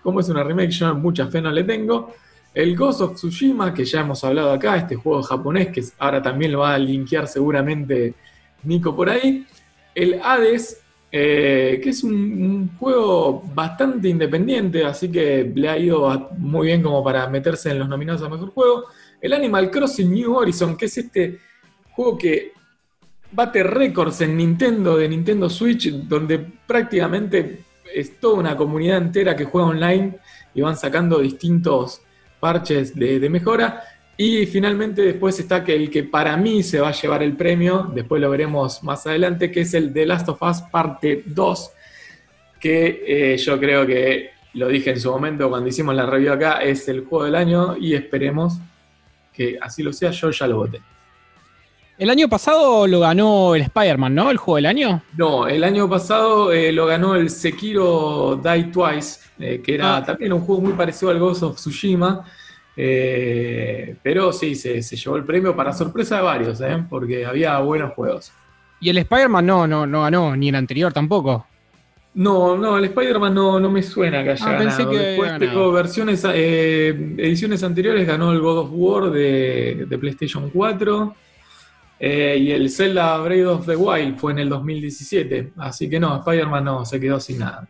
como 0.03 0.21
es 0.21 0.29
una 0.29 0.45
remake, 0.45 0.71
yo 0.71 0.95
mucha 0.95 1.27
fe 1.27 1.41
no 1.41 1.51
le 1.51 1.65
tengo. 1.65 2.15
El 2.55 2.77
Ghost 2.77 3.01
of 3.01 3.15
Tsushima, 3.17 3.75
que 3.75 3.85
ya 3.85 4.01
hemos 4.01 4.23
hablado 4.23 4.53
acá, 4.53 4.77
este 4.77 4.95
juego 4.95 5.23
japonés 5.23 5.69
que 5.69 5.83
ahora 5.99 6.23
también 6.23 6.53
lo 6.53 6.61
va 6.61 6.75
a 6.75 6.79
linkear 6.79 7.27
seguramente 7.27 8.15
Nico 8.63 8.95
por 8.95 9.11
ahí. 9.11 9.45
El 9.93 10.21
Hades, 10.23 10.81
eh, 11.11 11.81
que 11.83 11.91
es 11.91 12.05
un, 12.05 12.71
juego 12.79 13.43
bastante 13.55 14.09
independiente, 14.09 14.85
así 14.85 15.11
que 15.11 15.51
le 15.53 15.69
ha 15.69 15.77
ido 15.77 16.31
muy 16.39 16.69
bien 16.69 16.81
como 16.81 17.03
para 17.03 17.29
meterse 17.29 17.73
en 17.73 17.81
los 17.81 17.89
nominados 17.89 18.23
a 18.23 18.29
Mejor 18.29 18.51
Juego. 18.51 18.85
El 19.21 19.33
Animal 19.33 19.71
Crossing 19.71 20.13
New 20.13 20.35
Horizon, 20.37 20.77
que 20.77 20.87
es 20.87 20.97
este 20.97 21.41
juego 21.91 22.17
que 22.17 22.53
bate 23.33 23.65
récords 23.65 24.21
en 24.21 24.37
Nintendo, 24.37 24.97
de 24.97 25.09
Nintendo 25.09 25.51
Switch, 25.51 25.91
donde 25.91 26.39
prácticamente 26.39 27.65
es 27.93 28.21
toda 28.21 28.39
una 28.39 28.57
comunidad 28.57 28.99
entera 28.99 29.35
que 29.35 29.45
juega 29.45 29.69
online 29.69 30.19
y 30.55 30.61
van 30.61 30.77
sacando 30.77 31.19
distintos 31.19 32.04
parches 32.45 32.95
de, 32.95 33.31
mejora. 33.31 33.83
Y 34.19 34.45
finalmente 34.45 35.01
después 35.01 35.41
está 35.41 35.65
que 35.65 35.75
el 35.75 35.89
que 35.89 36.03
para 36.03 36.37
mí 36.37 36.63
se 36.63 36.79
va 36.79 36.91
a 36.91 36.93
llevar 36.93 37.23
el 37.23 37.35
premio, 37.39 37.91
después 37.95 38.21
lo 38.21 38.29
veremos 38.29 38.83
más 38.83 39.07
adelante, 39.07 39.51
que 39.51 39.63
es 39.63 39.73
el 39.73 39.95
The 39.95 40.05
Last 40.05 40.29
of 40.29 40.43
Us 40.43 40.61
parte 40.71 41.23
2, 41.25 41.71
que 42.61 43.03
eh, 43.07 43.37
yo 43.39 43.59
creo 43.59 43.87
que 43.87 44.33
lo 44.53 44.69
dije 44.69 44.91
en 44.91 45.01
su 45.01 45.11
momento 45.11 45.49
cuando 45.49 45.71
hicimos 45.71 45.95
la 45.95 46.05
review 46.05 46.35
acá, 46.35 46.59
es 46.59 46.87
el 46.89 47.07
juego 47.07 47.25
del 47.25 47.35
año 47.35 47.79
y 47.81 47.95
esperemos 47.95 48.59
que 49.33 49.57
así 49.59 49.83
lo 49.83 49.95
sea, 49.95 50.11
yo 50.11 50.31
ya 50.31 50.47
lo 50.47 50.59
voté. 50.59 50.83
El 51.97 52.11
año 52.11 52.29
pasado 52.29 52.89
lo 52.89 53.01
ganó 53.01 53.55
el 53.55 53.63
Spider-Man, 53.63 54.15
¿no? 54.15 54.31
El 54.31 54.37
juego 54.37 54.57
del 54.57 54.67
año. 54.67 55.03
No, 55.17 55.47
el 55.47 55.63
año 55.63 55.89
pasado 55.89 56.53
eh, 56.53 56.73
lo 56.73 56.87
ganó 56.87 57.15
el 57.15 57.31
Sekiro 57.31 58.41
Die 58.43 58.65
Twice, 58.65 59.21
eh, 59.39 59.63
que 59.65 59.77
era 59.77 59.99
ah. 59.99 60.05
también 60.05 60.33
un 60.33 60.41
juego 60.41 60.61
muy 60.61 60.73
parecido 60.73 61.13
al 61.13 61.21
Ghost 61.21 61.45
of 61.45 61.57
Tsushima. 61.57 62.25
Eh, 62.77 63.95
pero 64.03 64.33
sí, 64.33 64.57
se, 64.57 64.81
llevó 64.83 65.17
el 65.17 65.25
premio 65.25 65.55
para 65.55 65.73
sorpresa 65.73 66.17
de 66.17 66.23
varios, 66.23 66.61
porque 66.91 67.25
había 67.25 67.61
buenos 67.61 67.93
juegos. 67.95 68.33
Y 68.81 68.91
el 68.91 68.99
Spider-Man 68.99 69.47
no, 69.47 69.67
no, 69.69 69.87
no 69.87 70.03
ganó, 70.03 70.35
ni 70.35 70.49
el 70.49 70.57
anterior 70.57 70.93
tampoco. 70.93 71.47
No, 72.15 72.57
no, 72.57 72.77
el 72.77 72.87
Spider-Man 72.87 73.33
no, 73.33 73.61
no, 73.61 73.71
me 73.71 73.85
suena 73.85 74.25
que 74.25 74.31
haya 74.31 74.47
ah, 74.49 74.59
Pensé 74.59 74.89
que 74.89 74.99
Después 74.99 75.39
tengo 75.39 75.71
versiones, 75.71 76.25
ediciones 76.25 77.63
anteriores, 77.63 78.05
ganó 78.05 78.33
el 78.33 78.41
God 78.41 78.59
of 78.59 78.71
War 78.73 79.11
de, 79.11 79.87
de 79.89 79.99
PlayStation 79.99 80.51
4. 80.51 81.15
Eh, 81.99 82.37
y 82.41 82.51
el 82.51 82.71
Zelda 82.71 83.17
Breath 83.19 83.47
of 83.47 83.67
the 83.67 83.77
Wild 83.77 84.19
fue 84.19 84.33
en 84.33 84.41
el 84.41 84.49
2017. 84.49 85.53
Así 85.59 85.89
que 85.89 86.01
no, 86.01 86.19
Spider-Man 86.19 86.65
no, 86.65 86.85
se 86.85 87.01
quedó 87.01 87.21
sin 87.21 87.39
nada. 87.39 87.69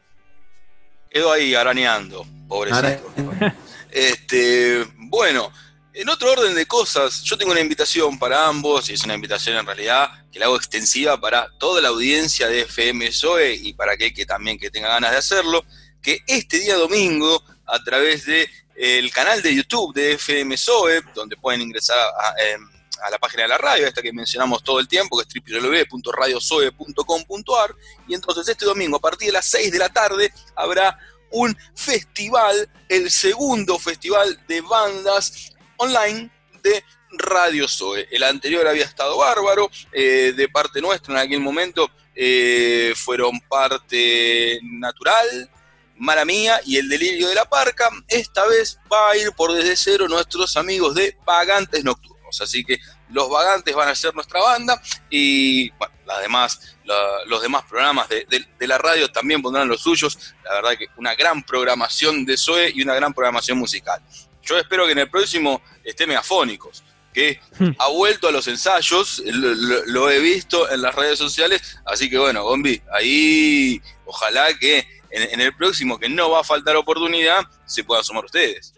Quedó 1.10 1.32
ahí 1.32 1.54
arañando, 1.54 2.26
pobrecito. 2.48 3.12
Este, 3.94 4.84
bueno, 4.96 5.52
en 5.92 6.08
otro 6.08 6.32
orden 6.32 6.52
de 6.56 6.66
cosas, 6.66 7.22
yo 7.22 7.38
tengo 7.38 7.52
una 7.52 7.60
invitación 7.60 8.18
para 8.18 8.48
ambos, 8.48 8.90
y 8.90 8.94
es 8.94 9.04
una 9.04 9.14
invitación 9.14 9.56
en 9.56 9.64
realidad 9.64 10.10
que 10.32 10.40
la 10.40 10.46
hago 10.46 10.56
extensiva 10.56 11.20
para 11.20 11.48
toda 11.60 11.80
la 11.80 11.90
audiencia 11.90 12.48
de 12.48 12.62
FM 12.62 13.12
Zoe 13.12 13.54
y 13.54 13.72
para 13.74 13.92
aquel 13.92 14.12
que 14.12 14.26
también 14.26 14.58
que 14.58 14.70
tenga 14.70 14.88
ganas 14.88 15.12
de 15.12 15.18
hacerlo, 15.18 15.64
que 16.02 16.18
este 16.26 16.58
día 16.58 16.74
domingo, 16.74 17.40
a 17.66 17.78
través 17.84 18.26
del 18.26 18.48
el 18.74 19.12
canal 19.12 19.40
de 19.40 19.54
YouTube 19.54 19.94
de 19.94 20.14
FM 20.14 20.56
Zoe, 20.56 21.00
donde 21.14 21.36
pueden 21.36 21.62
ingresar 21.62 21.96
a, 21.96 22.34
em, 22.42 22.68
a 22.68 22.73
la 23.10 23.18
página 23.18 23.44
de 23.44 23.48
la 23.48 23.58
radio, 23.58 23.86
esta 23.86 24.02
que 24.02 24.12
mencionamos 24.12 24.62
todo 24.62 24.80
el 24.80 24.88
tiempo, 24.88 25.18
que 25.18 25.26
es 25.28 25.62
www.radiosoe.com.ar. 25.62 27.74
Y 28.08 28.14
entonces 28.14 28.48
este 28.48 28.64
domingo, 28.64 28.96
a 28.96 29.00
partir 29.00 29.28
de 29.28 29.32
las 29.32 29.46
6 29.46 29.72
de 29.72 29.78
la 29.78 29.88
tarde, 29.88 30.32
habrá 30.56 30.98
un 31.30 31.56
festival, 31.74 32.68
el 32.88 33.10
segundo 33.10 33.78
festival 33.78 34.40
de 34.46 34.60
bandas 34.60 35.52
online 35.76 36.30
de 36.62 36.84
Radio 37.18 37.68
Zoe. 37.68 38.08
El 38.10 38.22
anterior 38.22 38.66
había 38.66 38.84
estado 38.84 39.18
bárbaro, 39.18 39.70
eh, 39.92 40.32
de 40.36 40.48
parte 40.48 40.80
nuestra 40.80 41.14
en 41.14 41.20
aquel 41.20 41.40
momento 41.40 41.90
eh, 42.14 42.92
fueron 42.96 43.40
parte 43.40 44.60
natural, 44.62 45.50
Mala 45.96 46.24
Mía 46.24 46.60
y 46.64 46.76
El 46.76 46.88
Delirio 46.88 47.28
de 47.28 47.34
la 47.34 47.44
Parca. 47.44 47.88
Esta 48.08 48.46
vez 48.46 48.78
va 48.92 49.10
a 49.10 49.16
ir 49.16 49.32
por 49.32 49.52
desde 49.52 49.76
cero 49.76 50.08
nuestros 50.08 50.56
amigos 50.56 50.94
de 50.94 51.16
Pagantes 51.24 51.84
Nocturnos. 51.84 52.13
Así 52.40 52.64
que 52.64 52.78
Los 53.10 53.28
Vagantes 53.28 53.74
van 53.74 53.88
a 53.88 53.94
ser 53.94 54.14
nuestra 54.14 54.40
banda 54.40 54.80
y 55.10 55.70
bueno, 55.70 55.94
las 56.06 56.76
los 57.26 57.42
demás 57.42 57.64
programas 57.68 58.08
de, 58.08 58.46
la 58.60 58.78
radio 58.78 59.10
también 59.10 59.42
pondrán 59.42 59.68
los 59.68 59.80
suyos. 59.80 60.34
La 60.44 60.54
verdad 60.54 60.78
que 60.78 60.86
una 60.96 61.14
gran 61.14 61.42
programación 61.42 62.24
de 62.24 62.36
SOE 62.36 62.72
y 62.74 62.82
una 62.82 62.94
gran 62.94 63.12
programación 63.12 63.58
musical. 63.58 64.02
Yo 64.42 64.58
espero 64.58 64.86
que 64.86 64.92
en 64.92 64.98
el 64.98 65.10
próximo 65.10 65.62
esté 65.82 66.06
Megafónicos, 66.06 66.84
que 67.12 67.40
hmm. 67.58 67.70
ha 67.78 67.88
vuelto 67.88 68.28
a 68.28 68.32
los 68.32 68.46
ensayos, 68.48 69.22
lo, 69.24 70.10
he 70.10 70.18
visto 70.18 70.70
en 70.70 70.82
las 70.82 70.94
redes 70.94 71.18
sociales, 71.18 71.78
así 71.86 72.10
que 72.10 72.18
bueno, 72.18 72.42
Gombi, 72.42 72.82
ahí 72.92 73.80
ojalá 74.04 74.52
que 74.58 74.86
en, 75.14 75.40
el 75.40 75.54
próximo, 75.54 75.98
que 75.98 76.08
no 76.08 76.30
va 76.30 76.40
a 76.40 76.44
faltar 76.44 76.76
oportunidad, 76.76 77.44
se 77.66 77.84
puedan 77.84 78.04
sumar 78.04 78.24
ustedes. 78.24 78.74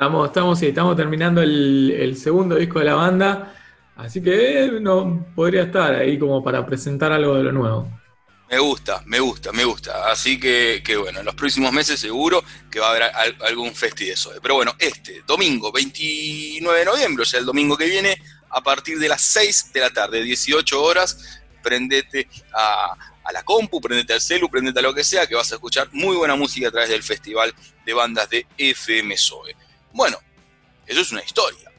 Estamos, 0.00 0.28
estamos, 0.28 0.62
estamos 0.62 0.96
terminando 0.96 1.42
el, 1.42 2.16
segundo 2.16 2.56
disco 2.56 2.78
de 2.78 2.86
la 2.86 2.94
banda, 2.94 3.54
así 3.96 4.22
que 4.22 4.64
eh, 4.64 4.80
no 4.80 5.26
podría 5.34 5.64
estar 5.64 5.94
ahí 5.94 6.18
como 6.18 6.42
para 6.42 6.64
presentar 6.64 7.12
algo 7.12 7.34
de 7.34 7.42
lo 7.42 7.52
nuevo. 7.52 8.00
Me 8.50 8.58
gusta, 8.58 9.02
me 9.04 9.20
gusta, 9.20 9.52
me 9.52 9.62
gusta. 9.62 10.10
Así 10.10 10.40
que, 10.40 10.82
bueno, 10.98 11.18
en 11.18 11.26
los 11.26 11.34
próximos 11.34 11.70
meses 11.70 12.00
seguro 12.00 12.42
que 12.70 12.80
va 12.80 12.86
a 12.86 12.90
haber 12.92 13.02
algún 13.44 13.74
festi 13.74 14.06
de 14.06 14.12
eso. 14.12 14.32
Pero 14.40 14.54
bueno, 14.54 14.74
este 14.78 15.22
domingo 15.26 15.70
29 15.70 16.78
de 16.78 16.84
noviembre, 16.86 17.22
o 17.24 17.26
sea, 17.26 17.38
el 17.38 17.44
domingo 17.44 17.76
que 17.76 17.84
viene, 17.84 18.16
a 18.48 18.62
partir 18.62 18.98
de 18.98 19.06
las 19.06 19.20
6 19.20 19.70
de 19.74 19.80
la 19.80 19.90
tarde, 19.90 20.22
18 20.22 20.82
horas, 20.82 21.42
prendete 21.62 22.26
a, 22.54 22.96
la 23.30 23.42
compu, 23.42 23.82
prendete 23.82 24.14
al 24.14 24.22
celu, 24.22 24.48
prendete 24.48 24.78
a 24.78 24.82
lo 24.82 24.94
que 24.94 25.04
sea, 25.04 25.26
que 25.26 25.34
vas 25.34 25.52
a 25.52 25.56
escuchar 25.56 25.90
muy 25.92 26.16
buena 26.16 26.36
música 26.36 26.68
a 26.68 26.70
través 26.70 26.88
del 26.88 27.02
Festival 27.02 27.54
de 27.84 27.92
Bandas 27.92 28.30
de 28.30 28.46
FM 28.56 29.14
Soe. 29.18 29.54
Bueno, 29.92 30.18
eso 30.86 31.00
es 31.00 31.12
una 31.12 31.22
historia. 31.22 31.70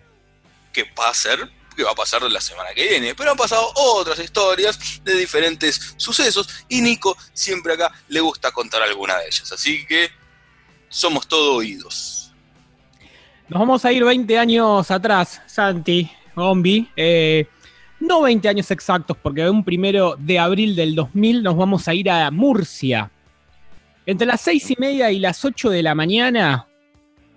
¿Qué 0.71 0.85
va 0.97 1.09
a 1.09 1.13
ser 1.13 1.49
que 1.75 1.83
va 1.83 1.91
a 1.91 1.95
pasar 1.95 2.21
la 2.23 2.41
semana 2.41 2.69
que 2.75 2.87
viene. 2.87 3.15
Pero 3.15 3.31
han 3.31 3.37
pasado 3.37 3.71
otras 3.75 4.19
historias 4.19 5.01
de 5.03 5.15
diferentes 5.15 5.93
sucesos 5.97 6.65
y 6.69 6.81
Nico 6.81 7.15
siempre 7.33 7.73
acá 7.73 7.91
le 8.07 8.19
gusta 8.19 8.51
contar 8.51 8.81
alguna 8.81 9.17
de 9.17 9.25
ellas. 9.25 9.51
Así 9.51 9.85
que 9.85 10.09
somos 10.89 11.27
todo 11.27 11.55
oídos. 11.55 12.33
Nos 13.47 13.59
vamos 13.59 13.83
a 13.83 13.91
ir 13.91 14.03
20 14.03 14.37
años 14.37 14.89
atrás, 14.91 15.41
Santi, 15.45 16.09
Gombi. 16.35 16.89
Eh, 16.95 17.47
no 17.99 18.21
20 18.21 18.47
años 18.47 18.71
exactos, 18.71 19.17
porque 19.21 19.49
un 19.49 19.63
primero 19.63 20.15
de 20.17 20.39
abril 20.39 20.75
del 20.75 20.95
2000 20.95 21.43
nos 21.43 21.57
vamos 21.57 21.87
a 21.87 21.93
ir 21.93 22.09
a 22.09 22.31
Murcia. 22.31 23.11
Entre 24.05 24.25
las 24.25 24.41
6 24.41 24.71
y 24.71 24.75
media 24.79 25.11
y 25.11 25.19
las 25.19 25.43
8 25.43 25.69
de 25.69 25.83
la 25.83 25.93
mañana, 25.93 26.67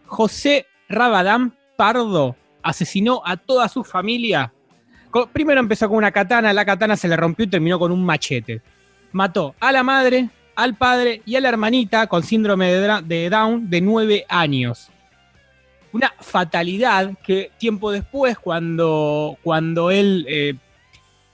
José 0.06 0.66
Rabadán 0.88 1.54
Pardo 1.76 2.36
asesinó 2.62 3.22
a 3.24 3.36
toda 3.36 3.68
su 3.68 3.84
familia. 3.84 4.52
Primero 5.32 5.60
empezó 5.60 5.88
con 5.88 5.98
una 5.98 6.10
katana, 6.10 6.52
la 6.52 6.64
katana 6.64 6.96
se 6.96 7.08
le 7.08 7.16
rompió 7.16 7.44
y 7.44 7.48
terminó 7.50 7.78
con 7.78 7.92
un 7.92 8.04
machete. 8.04 8.62
Mató 9.12 9.54
a 9.60 9.70
la 9.70 9.82
madre, 9.82 10.28
al 10.56 10.74
padre 10.74 11.22
y 11.24 11.36
a 11.36 11.40
la 11.40 11.48
hermanita 11.48 12.06
con 12.06 12.22
síndrome 12.22 12.72
de 12.72 13.30
Down 13.30 13.70
de 13.70 13.80
nueve 13.80 14.24
años. 14.28 14.90
Una 15.92 16.12
fatalidad 16.18 17.12
que 17.22 17.52
tiempo 17.56 17.92
después, 17.92 18.36
cuando, 18.38 19.38
cuando 19.44 19.92
él 19.92 20.26
eh, 20.28 20.54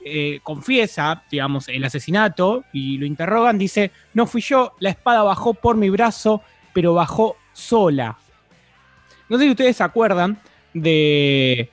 eh, 0.04 0.40
confiesa, 0.42 1.22
digamos, 1.30 1.68
el 1.68 1.82
asesinato 1.82 2.64
y 2.72 2.98
lo 2.98 3.06
interrogan, 3.06 3.56
dice, 3.56 3.90
no 4.12 4.26
fui 4.26 4.42
yo, 4.42 4.74
la 4.78 4.90
espada 4.90 5.22
bajó 5.22 5.54
por 5.54 5.76
mi 5.76 5.88
brazo, 5.88 6.42
pero 6.74 6.92
bajó 6.92 7.36
sola. 7.54 8.18
No 9.30 9.38
sé 9.38 9.44
si 9.44 9.50
ustedes 9.50 9.76
se 9.76 9.84
acuerdan, 9.84 10.38
de, 10.74 11.70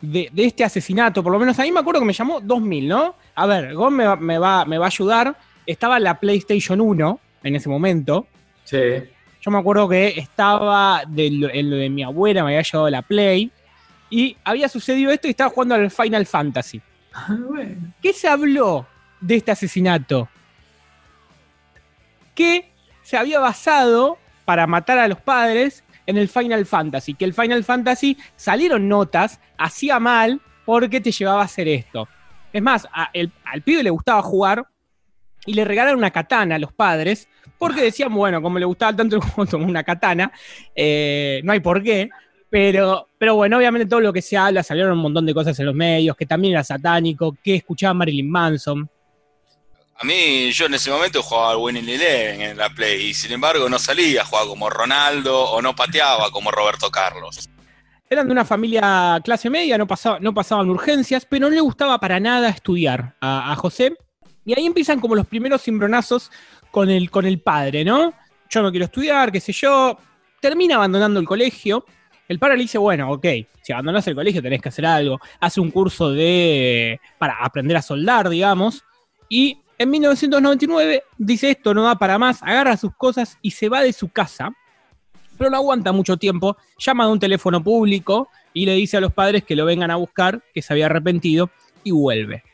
de, 0.00 0.30
este 0.36 0.64
asesinato. 0.64 1.22
Por 1.22 1.32
lo 1.32 1.38
menos 1.38 1.58
a 1.58 1.62
mí 1.62 1.72
me 1.72 1.80
acuerdo 1.80 2.00
que 2.00 2.06
me 2.06 2.12
llamó 2.12 2.40
2000, 2.40 2.88
¿no? 2.88 3.16
A 3.34 3.46
ver, 3.46 3.74
Gon 3.74 3.94
me, 3.94 4.16
me, 4.16 4.38
va, 4.38 4.64
me 4.64 4.78
va 4.78 4.86
a 4.86 4.88
ayudar. 4.88 5.36
Estaba 5.66 5.98
la 5.98 6.18
PlayStation 6.18 6.80
1 6.80 7.20
en 7.42 7.56
ese 7.56 7.68
momento. 7.68 8.26
Sí. 8.64 8.78
Yo 9.40 9.50
me 9.50 9.58
acuerdo 9.58 9.88
que 9.88 10.08
estaba 10.18 11.02
en 11.16 11.70
lo 11.70 11.76
de 11.76 11.90
mi 11.90 12.02
abuela, 12.02 12.44
me 12.44 12.50
había 12.50 12.62
llevado 12.62 12.90
la 12.90 13.02
Play. 13.02 13.50
Y 14.08 14.36
había 14.44 14.68
sucedido 14.68 15.10
esto 15.10 15.26
y 15.26 15.30
estaba 15.30 15.50
jugando 15.50 15.74
al 15.74 15.90
Final 15.90 16.26
Fantasy. 16.26 16.80
Ah, 17.12 17.36
¿Qué 18.00 18.12
se 18.12 18.28
habló 18.28 18.86
de 19.20 19.36
este 19.36 19.50
asesinato? 19.50 20.28
Que 22.34 22.70
se 23.02 23.16
había 23.16 23.40
basado 23.40 24.18
para 24.44 24.66
matar 24.66 24.98
a 24.98 25.08
los 25.08 25.20
padres 25.20 25.84
en 26.10 26.18
el 26.18 26.28
Final 26.28 26.66
Fantasy, 26.66 27.14
que 27.14 27.24
el 27.24 27.34
Final 27.34 27.64
Fantasy 27.64 28.16
salieron 28.36 28.88
notas, 28.88 29.40
hacía 29.56 29.98
mal 29.98 30.40
porque 30.64 31.00
te 31.00 31.12
llevaba 31.12 31.42
a 31.42 31.44
hacer 31.44 31.68
esto. 31.68 32.08
Es 32.52 32.62
más, 32.62 32.86
al 32.92 33.62
pibe 33.62 33.82
le 33.82 33.90
gustaba 33.90 34.22
jugar 34.22 34.66
y 35.46 35.54
le 35.54 35.64
regalaron 35.64 35.98
una 35.98 36.10
katana 36.10 36.56
a 36.56 36.58
los 36.58 36.72
padres 36.72 37.28
porque 37.58 37.82
decían, 37.82 38.12
bueno, 38.14 38.42
como 38.42 38.58
le 38.58 38.64
gustaba 38.64 38.96
tanto 38.96 39.16
el 39.16 39.22
juego, 39.22 39.46
tomó 39.50 39.66
una 39.66 39.84
katana, 39.84 40.32
eh, 40.74 41.40
no 41.44 41.52
hay 41.52 41.60
por 41.60 41.82
qué. 41.82 42.08
Pero, 42.48 43.06
pero 43.16 43.36
bueno, 43.36 43.58
obviamente 43.58 43.86
todo 43.86 44.00
lo 44.00 44.12
que 44.12 44.22
se 44.22 44.36
habla, 44.36 44.64
salieron 44.64 44.92
un 44.92 44.98
montón 44.98 45.24
de 45.24 45.32
cosas 45.32 45.56
en 45.60 45.66
los 45.66 45.74
medios, 45.74 46.16
que 46.16 46.26
también 46.26 46.54
era 46.54 46.64
satánico, 46.64 47.36
que 47.44 47.54
escuchaba 47.54 47.94
Marilyn 47.94 48.28
Manson. 48.28 48.90
A 50.02 50.06
mí, 50.06 50.50
yo 50.52 50.64
en 50.64 50.72
ese 50.72 50.90
momento 50.90 51.22
jugaba 51.22 51.50
al 51.50 51.58
Winning 51.58 51.86
Eleven 51.86 52.40
en 52.40 52.56
la 52.56 52.70
Play, 52.70 53.08
y 53.08 53.14
sin 53.14 53.32
embargo 53.32 53.68
no 53.68 53.78
salía, 53.78 54.24
jugaba 54.24 54.48
como 54.48 54.70
Ronaldo 54.70 55.38
o 55.38 55.60
no 55.60 55.76
pateaba 55.76 56.30
como 56.30 56.50
Roberto 56.50 56.90
Carlos. 56.90 57.50
Eran 58.08 58.24
de 58.26 58.32
una 58.32 58.46
familia 58.46 59.20
clase 59.22 59.50
media, 59.50 59.76
no, 59.76 59.86
no 60.20 60.34
pasaban 60.34 60.70
urgencias, 60.70 61.26
pero 61.26 61.50
no 61.50 61.54
le 61.54 61.60
gustaba 61.60 62.00
para 62.00 62.18
nada 62.18 62.48
estudiar 62.48 63.14
a, 63.20 63.54
José. 63.56 63.94
Y 64.46 64.54
ahí 64.58 64.64
empiezan 64.64 65.00
como 65.00 65.14
los 65.14 65.26
primeros 65.26 65.60
cimbronazos 65.62 66.30
con 66.70 66.88
el, 66.88 67.10
con 67.10 67.26
el 67.26 67.42
padre, 67.42 67.84
¿no? 67.84 68.14
Yo 68.48 68.62
no 68.62 68.70
quiero 68.70 68.86
estudiar, 68.86 69.30
qué 69.30 69.38
sé 69.38 69.52
yo. 69.52 69.98
Termina 70.40 70.76
abandonando 70.76 71.20
el 71.20 71.26
colegio. 71.26 71.84
El 72.26 72.38
padre 72.38 72.56
le 72.56 72.62
dice, 72.62 72.78
bueno, 72.78 73.12
ok, 73.12 73.26
si 73.60 73.74
abandonas 73.74 74.06
el 74.06 74.14
colegio 74.14 74.40
tenés 74.40 74.62
que 74.62 74.70
hacer 74.70 74.86
algo. 74.86 75.20
Hace 75.40 75.60
un 75.60 75.70
curso 75.70 76.10
de 76.10 76.98
para 77.18 77.34
aprender 77.44 77.76
a 77.76 77.82
soldar, 77.82 78.30
digamos. 78.30 78.82
Y 79.28 79.60
en 79.80 79.88
1999 79.88 81.04
dice 81.16 81.52
esto 81.52 81.72
no 81.72 81.84
da 81.84 81.94
para 81.94 82.18
más, 82.18 82.42
agarra 82.42 82.76
sus 82.76 82.94
cosas 82.94 83.38
y 83.40 83.52
se 83.52 83.70
va 83.70 83.80
de 83.80 83.94
su 83.94 84.10
casa, 84.10 84.52
pero 85.38 85.48
no 85.48 85.56
aguanta 85.56 85.90
mucho 85.90 86.18
tiempo, 86.18 86.58
llama 86.78 87.04
a 87.04 87.08
un 87.08 87.18
teléfono 87.18 87.64
público 87.64 88.28
y 88.52 88.66
le 88.66 88.74
dice 88.74 88.98
a 88.98 89.00
los 89.00 89.14
padres 89.14 89.42
que 89.42 89.56
lo 89.56 89.64
vengan 89.64 89.90
a 89.90 89.96
buscar, 89.96 90.42
que 90.52 90.60
se 90.60 90.74
había 90.74 90.84
arrepentido 90.84 91.48
y 91.82 91.92
vuelve. 91.92 92.44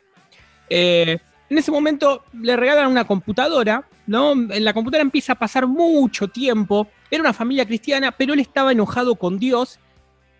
Eh, 0.71 1.19
en 1.51 1.59
ese 1.59 1.73
momento 1.73 2.23
le 2.33 2.55
regalan 2.55 2.93
una 2.93 3.09
computadora, 3.09 3.89
¿no? 4.07 4.31
En 4.31 4.65
la 4.65 4.73
computadora 4.73 5.03
empieza 5.03 5.33
a 5.33 5.37
pasar 5.37 5.67
mucho 5.67 6.29
tiempo. 6.29 6.87
Era 7.11 7.23
una 7.23 7.33
familia 7.33 7.67
cristiana, 7.67 8.13
pero 8.13 8.35
él 8.35 8.41
estaba 8.41 8.71
enojado 8.71 9.17
con 9.17 9.41
Dios 9.41 9.81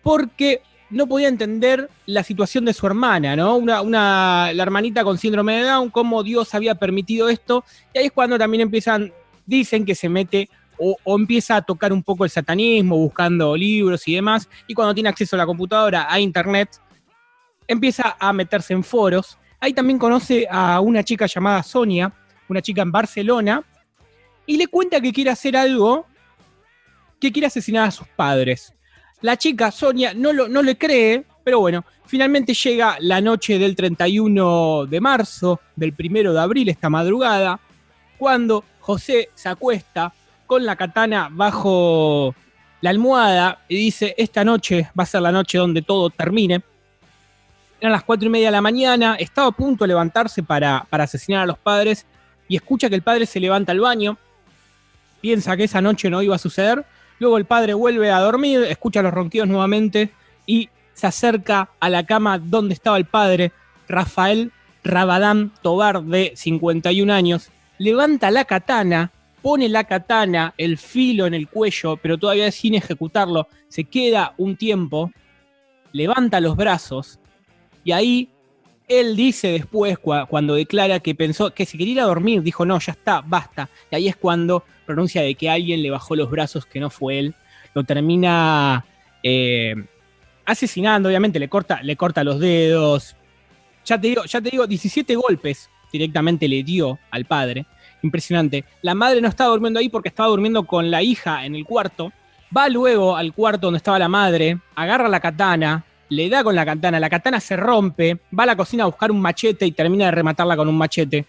porque 0.03 0.61
no 0.89 1.07
podía 1.07 1.27
entender 1.27 1.89
la 2.05 2.23
situación 2.23 2.65
de 2.65 2.73
su 2.73 2.85
hermana, 2.87 3.35
¿no? 3.35 3.57
Una, 3.57 4.53
la 4.53 4.63
hermanita 4.63 5.03
con 5.03 5.17
síndrome 5.17 5.57
de 5.57 5.63
Down, 5.63 5.89
cómo 5.89 6.23
Dios 6.23 6.53
había 6.53 6.75
permitido 6.75 7.29
esto. 7.29 7.63
Y 7.93 7.99
ahí 7.99 8.05
es 8.05 8.11
cuando 8.11 8.37
también 8.37 8.61
empiezan, 8.61 9.11
dicen 9.45 9.85
que 9.85 9.95
se 9.95 10.07
mete 10.07 10.49
o, 10.77 10.97
empieza 11.17 11.57
a 11.57 11.61
tocar 11.61 11.91
un 11.91 12.03
poco 12.03 12.23
el 12.23 12.29
satanismo, 12.29 12.97
buscando 12.97 13.55
libros 13.55 14.07
y 14.07 14.15
demás. 14.15 14.47
Y 14.67 14.73
cuando 14.73 14.93
tiene 14.93 15.09
acceso 15.09 15.35
a 15.35 15.39
la 15.39 15.45
computadora, 15.45 16.07
a 16.09 16.19
internet, 16.19 16.79
empieza 17.67 18.15
a 18.19 18.31
meterse 18.31 18.73
en 18.73 18.83
foros. 18.83 19.37
Ahí 19.59 19.73
también 19.73 19.99
conoce 19.99 20.47
a 20.49 20.79
una 20.79 21.03
chica 21.03 21.25
llamada 21.25 21.63
Sonia, 21.63 22.13
una 22.47 22.61
chica 22.61 22.81
en 22.81 22.91
Barcelona, 22.91 23.63
y 24.45 24.55
le 24.55 24.67
cuenta 24.67 25.01
que 25.01 25.11
quiere 25.11 25.31
hacer 25.31 25.57
algo, 25.57 26.05
que 27.19 27.31
quiere 27.31 27.47
asesinar 27.47 27.87
a 27.87 27.91
sus 27.91 28.07
padres. 28.07 28.73
La 29.21 29.35
chica, 29.35 29.71
Sonia, 29.71 30.13
no, 30.13 30.31
lo, 30.31 30.47
no 30.47 30.61
le 30.61 30.77
cree, 30.77 31.23
pero 31.43 31.59
bueno, 31.59 31.83
finalmente 32.05 32.53
llega 32.53 32.97
la 32.99 33.19
noche 33.19 33.57
del 33.57 33.75
31 33.75 34.85
de 34.85 35.01
marzo, 35.01 35.59
del 35.75 35.95
1 35.97 36.33
de 36.33 36.39
abril, 36.39 36.69
esta 36.69 36.89
madrugada, 36.89 37.59
cuando 38.17 38.63
José 38.79 39.29
se 39.33 39.49
acuesta 39.49 40.13
con 40.45 40.65
la 40.65 40.75
katana 40.75 41.29
bajo 41.31 42.35
la 42.81 42.91
almohada 42.91 43.63
y 43.67 43.75
dice, 43.75 44.13
esta 44.17 44.43
noche 44.43 44.89
va 44.97 45.03
a 45.03 45.07
ser 45.07 45.21
la 45.21 45.31
noche 45.31 45.57
donde 45.57 45.81
todo 45.81 46.11
termine. 46.11 46.61
Eran 47.79 47.91
las 47.91 48.03
cuatro 48.03 48.27
y 48.27 48.29
media 48.29 48.47
de 48.47 48.51
la 48.51 48.61
mañana, 48.61 49.15
estaba 49.15 49.47
a 49.47 49.51
punto 49.51 49.83
de 49.83 49.89
levantarse 49.89 50.43
para, 50.43 50.85
para 50.89 51.05
asesinar 51.05 51.41
a 51.41 51.45
los 51.47 51.57
padres 51.57 52.05
y 52.47 52.55
escucha 52.55 52.87
que 52.87 52.95
el 52.95 53.01
padre 53.01 53.25
se 53.25 53.39
levanta 53.39 53.71
al 53.71 53.79
baño, 53.79 54.17
piensa 55.21 55.57
que 55.57 55.63
esa 55.63 55.81
noche 55.81 56.09
no 56.09 56.21
iba 56.21 56.35
a 56.35 56.39
suceder 56.39 56.85
Luego 57.19 57.37
el 57.37 57.45
padre 57.45 57.73
vuelve 57.73 58.11
a 58.11 58.19
dormir, 58.19 58.63
escucha 58.63 59.01
los 59.01 59.13
ronquidos 59.13 59.47
nuevamente 59.47 60.11
y 60.45 60.69
se 60.93 61.07
acerca 61.07 61.69
a 61.79 61.89
la 61.89 62.05
cama 62.05 62.39
donde 62.39 62.73
estaba 62.73 62.97
el 62.97 63.05
padre, 63.05 63.51
Rafael 63.87 64.51
Rabadán 64.83 65.51
Tobar, 65.61 66.03
de 66.03 66.33
51 66.35 67.13
años, 67.13 67.49
levanta 67.77 68.31
la 68.31 68.45
katana, 68.45 69.11
pone 69.41 69.69
la 69.69 69.83
katana, 69.83 70.53
el 70.57 70.77
filo 70.77 71.25
en 71.25 71.33
el 71.33 71.47
cuello, 71.47 71.97
pero 71.97 72.17
todavía 72.17 72.51
sin 72.51 72.75
ejecutarlo, 72.75 73.47
se 73.67 73.83
queda 73.83 74.33
un 74.37 74.55
tiempo, 74.55 75.11
levanta 75.91 76.39
los 76.39 76.55
brazos 76.55 77.19
Y 77.83 77.91
ahí 77.91 78.29
él 78.87 79.15
dice 79.15 79.51
después, 79.51 79.97
cuando 79.99 80.55
declara 80.55 80.99
que 80.99 81.13
pensó 81.13 81.53
que 81.53 81.65
si 81.65 81.77
quería 81.77 82.05
dormir, 82.05 82.41
dijo, 82.41 82.65
no, 82.65 82.79
ya 82.79 82.93
está, 82.93 83.21
basta. 83.21 83.69
Y 83.91 83.95
ahí 83.95 84.07
es 84.07 84.15
cuando 84.15 84.63
pronuncia 84.87 85.21
de 85.21 85.35
que 85.35 85.49
alguien 85.49 85.83
le 85.83 85.91
bajó 85.91 86.15
los 86.15 86.31
brazos, 86.31 86.65
que 86.65 86.79
no 86.79 86.89
fue 86.89 87.19
él. 87.19 87.35
Lo 87.75 87.83
termina 87.83 88.83
eh, 89.21 89.75
asesinando, 90.45 91.09
obviamente, 91.09 91.37
le 91.37 91.47
corta, 91.47 91.83
le 91.83 91.95
corta 91.95 92.23
los 92.23 92.39
dedos. 92.39 93.15
Ya 93.85 94.01
te 94.01 94.07
digo, 94.07 94.25
ya 94.25 94.41
te 94.41 94.49
digo, 94.49 94.65
17 94.65 95.15
golpes 95.15 95.69
directamente 95.91 96.47
le 96.47 96.63
dio 96.63 96.97
al 97.11 97.25
padre. 97.25 97.67
Impresionante. 98.01 98.65
La 98.81 98.95
madre 98.95 99.21
no 99.21 99.27
estaba 99.27 99.51
durmiendo 99.51 99.79
ahí 99.79 99.89
porque 99.89 100.09
estaba 100.09 100.29
durmiendo 100.29 100.63
con 100.63 100.89
la 100.89 101.03
hija 101.03 101.45
en 101.45 101.55
el 101.55 101.65
cuarto. 101.65 102.11
Va 102.55 102.69
luego 102.69 103.15
al 103.15 103.33
cuarto 103.33 103.67
donde 103.67 103.77
estaba 103.77 103.99
la 103.99 104.07
madre, 104.07 104.57
agarra 104.75 105.09
la 105.09 105.19
katana, 105.19 105.83
le 106.09 106.29
da 106.29 106.43
con 106.43 106.55
la 106.55 106.65
katana, 106.65 106.99
la 106.99 107.09
katana 107.09 107.39
se 107.41 107.57
rompe, 107.57 108.19
va 108.37 108.43
a 108.43 108.47
la 108.47 108.55
cocina 108.55 108.83
a 108.83 108.87
buscar 108.87 109.11
un 109.11 109.19
machete 109.19 109.65
y 109.65 109.73
termina 109.73 110.05
de 110.05 110.11
rematarla 110.11 110.55
con 110.55 110.69
un 110.69 110.77
machete 110.77 111.25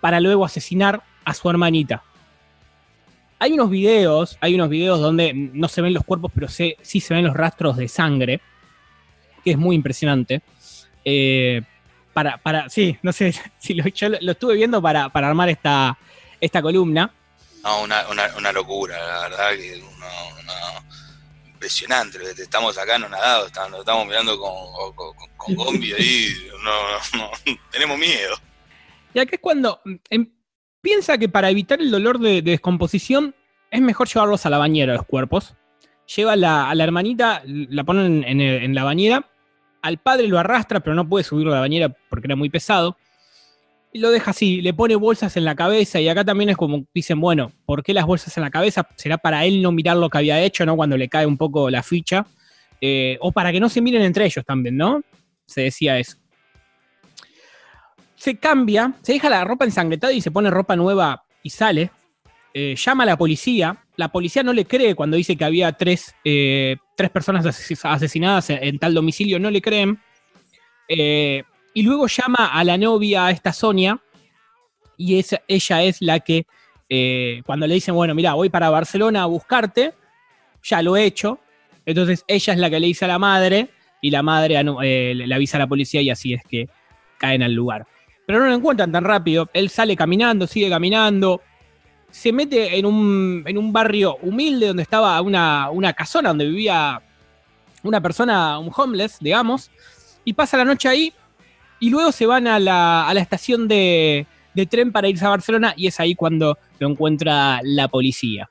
para 0.00 0.20
luego 0.20 0.44
asesinar 0.44 1.02
a 1.24 1.34
su 1.34 1.50
hermanita. 1.50 2.02
Hay 3.44 3.52
unos 3.52 3.68
videos, 3.68 4.38
hay 4.40 4.54
unos 4.54 4.70
videos 4.70 5.00
donde 5.00 5.34
no 5.34 5.68
se 5.68 5.82
ven 5.82 5.92
los 5.92 6.02
cuerpos, 6.02 6.32
pero 6.34 6.48
sí 6.48 6.76
se 6.82 7.12
ven 7.12 7.26
los 7.26 7.36
rastros 7.36 7.76
de 7.76 7.88
sangre, 7.88 8.40
que 9.44 9.50
es 9.50 9.58
muy 9.58 9.76
impresionante. 9.76 10.40
Eh, 11.04 11.60
para, 12.14 12.38
para, 12.38 12.70
sí, 12.70 12.96
no 13.02 13.12
sé, 13.12 13.34
si 13.58 13.74
lo, 13.74 13.86
yo 13.86 14.08
lo, 14.08 14.32
estuve 14.32 14.54
viendo 14.54 14.80
para, 14.80 15.10
armar 15.12 15.50
esta, 15.50 15.98
esta 16.40 16.62
columna. 16.62 17.12
No, 17.62 17.82
una, 17.82 18.52
locura, 18.52 18.96
la 18.96 19.20
verdad 19.28 19.50
que 19.50 19.82
impresionante 21.44 22.18
lo 22.18 22.34
que 22.34 22.42
estamos 22.44 22.78
acá 22.78 22.98
no 22.98 23.10
nadados, 23.10 23.48
estamos, 23.48 23.80
estamos 23.80 24.06
mirando 24.06 24.38
con, 24.38 24.94
con, 25.36 25.54
Gombi 25.54 25.92
ahí, 25.92 26.50
no, 26.62 27.30
tenemos 27.70 27.98
miedo. 27.98 28.36
Y 29.12 29.18
acá 29.18 29.32
es 29.34 29.40
cuando 29.42 29.82
em, 30.08 30.30
piensa 30.84 31.18
que 31.18 31.28
para 31.28 31.50
evitar 31.50 31.80
el 31.80 31.90
dolor 31.90 32.20
de, 32.20 32.42
descomposición 32.42 33.34
es 33.72 33.80
mejor 33.80 34.06
llevarlos 34.06 34.46
a 34.46 34.50
la 34.50 34.58
bañera 34.58 34.94
los 34.94 35.06
cuerpos. 35.06 35.56
Lleva 36.14 36.34
a 36.34 36.36
la 36.36 36.84
hermanita, 36.84 37.42
la 37.46 37.82
ponen 37.82 38.22
en, 38.24 38.74
la 38.74 38.84
bañera, 38.84 39.26
al 39.82 39.98
padre 39.98 40.28
lo 40.28 40.38
arrastra, 40.38 40.80
pero 40.80 40.94
no 40.94 41.08
puede 41.08 41.24
subirlo 41.24 41.50
a 41.52 41.56
la 41.56 41.60
bañera 41.62 41.88
porque 42.08 42.28
era 42.28 42.36
muy 42.36 42.50
pesado 42.50 42.96
y 43.94 44.00
lo 44.00 44.10
deja 44.10 44.32
así, 44.32 44.60
le 44.60 44.74
pone 44.74 44.96
bolsas 44.96 45.36
en 45.36 45.44
la 45.44 45.54
cabeza 45.54 46.00
y 46.00 46.08
acá 46.08 46.24
también 46.24 46.50
es 46.50 46.56
como 46.56 46.84
dicen, 46.92 47.20
bueno, 47.20 47.52
¿por 47.64 47.82
qué 47.82 47.94
las 47.94 48.04
bolsas 48.04 48.36
en 48.36 48.42
la 48.42 48.50
cabeza? 48.50 48.88
¿Será 48.96 49.18
para 49.18 49.44
él 49.44 49.62
no 49.62 49.70
mirar 49.70 49.96
lo 49.96 50.10
que 50.10 50.18
había 50.18 50.42
hecho, 50.42 50.66
¿no? 50.66 50.76
Cuando 50.76 50.96
le 50.96 51.08
cae 51.08 51.26
un 51.26 51.38
poco 51.38 51.70
la 51.70 51.82
ficha. 51.82 52.26
Eh, 52.80 53.16
o 53.20 53.30
para 53.30 53.52
que 53.52 53.60
no 53.60 53.68
se 53.68 53.80
miren 53.80 54.02
entre 54.02 54.26
ellos 54.26 54.44
también, 54.44 54.76
¿no? 54.76 55.00
Se 55.46 55.62
decía 55.62 55.98
eso. 55.98 56.18
Se 58.24 58.38
cambia, 58.38 58.94
se 59.02 59.12
deja 59.12 59.28
la 59.28 59.44
ropa 59.44 59.66
ensangrentada 59.66 60.10
y 60.10 60.22
se 60.22 60.30
pone 60.30 60.48
ropa 60.48 60.76
nueva 60.76 61.26
y 61.42 61.50
sale. 61.50 61.90
Eh, 62.54 62.74
llama 62.74 63.02
a 63.02 63.06
la 63.08 63.18
policía. 63.18 63.84
La 63.96 64.08
policía 64.08 64.42
no 64.42 64.54
le 64.54 64.64
cree 64.64 64.94
cuando 64.94 65.18
dice 65.18 65.36
que 65.36 65.44
había 65.44 65.72
tres, 65.72 66.14
eh, 66.24 66.78
personas 67.12 67.44
asesinadas 67.82 68.48
en, 68.48 68.78
tal 68.78 68.94
domicilio, 68.94 69.38
no 69.38 69.50
le 69.50 69.60
creen. 69.60 70.00
Eh, 70.88 71.42
y 71.74 71.82
luego 71.82 72.06
llama 72.06 72.46
a 72.46 72.64
la 72.64 72.78
novia, 72.78 73.26
a 73.26 73.30
esta 73.30 73.52
Sonia, 73.52 74.00
y 74.96 75.22
ella 75.46 75.82
es 75.82 76.00
la 76.00 76.20
que, 76.20 76.46
cuando 77.44 77.66
le 77.66 77.74
dicen, 77.74 77.94
bueno, 77.94 78.14
mira, 78.14 78.32
voy 78.32 78.48
para 78.48 78.70
Barcelona 78.70 79.24
a 79.24 79.26
buscarte, 79.26 79.92
ya 80.62 80.80
lo 80.80 80.96
he 80.96 81.04
hecho. 81.04 81.40
Entonces 81.84 82.24
ella 82.26 82.54
es 82.54 82.58
la 82.58 82.70
que 82.70 82.80
le 82.80 82.86
dice 82.86 83.04
a 83.04 83.08
la 83.08 83.18
madre, 83.18 83.68
y 84.00 84.10
la 84.10 84.22
madre 84.22 84.64
le 84.64 85.34
avisa 85.34 85.58
a 85.58 85.60
la 85.60 85.66
policía, 85.66 86.00
y 86.00 86.08
así 86.08 86.32
es 86.32 86.42
que 86.48 86.70
caen 87.18 87.42
al 87.42 87.52
lugar. 87.52 87.86
Pero 88.26 88.40
no 88.40 88.46
lo 88.46 88.54
encuentran 88.54 88.92
tan 88.92 89.04
rápido. 89.04 89.48
Él 89.52 89.68
sale 89.68 89.96
caminando, 89.96 90.46
sigue 90.46 90.70
caminando. 90.70 91.40
Se 92.10 92.32
mete 92.32 92.78
en 92.78 92.86
un, 92.86 93.72
barrio 93.72 94.16
humilde 94.22 94.68
donde 94.68 94.82
estaba 94.82 95.20
una, 95.20 95.70
una 95.70 95.92
casona 95.92 96.28
donde 96.28 96.46
vivía 96.46 97.02
una 97.82 98.00
persona, 98.00 98.58
un 98.58 98.70
homeless, 98.74 99.18
digamos, 99.20 99.70
y 100.24 100.32
pasa 100.32 100.56
la 100.56 100.64
noche 100.64 100.88
ahí 100.88 101.12
y 101.78 101.90
luego 101.90 102.12
se 102.12 102.26
van 102.26 102.46
a 102.46 102.58
la, 102.58 103.12
estación 103.16 103.68
de, 103.68 104.26
tren 104.70 104.90
para 104.90 105.08
irse 105.08 105.24
a 105.24 105.28
Barcelona 105.28 105.74
y 105.76 105.86
es 105.86 106.00
ahí 106.00 106.14
cuando 106.14 106.58
lo 106.78 106.88
encuentra 106.88 107.60
la 107.62 107.88
policía. 107.88 108.48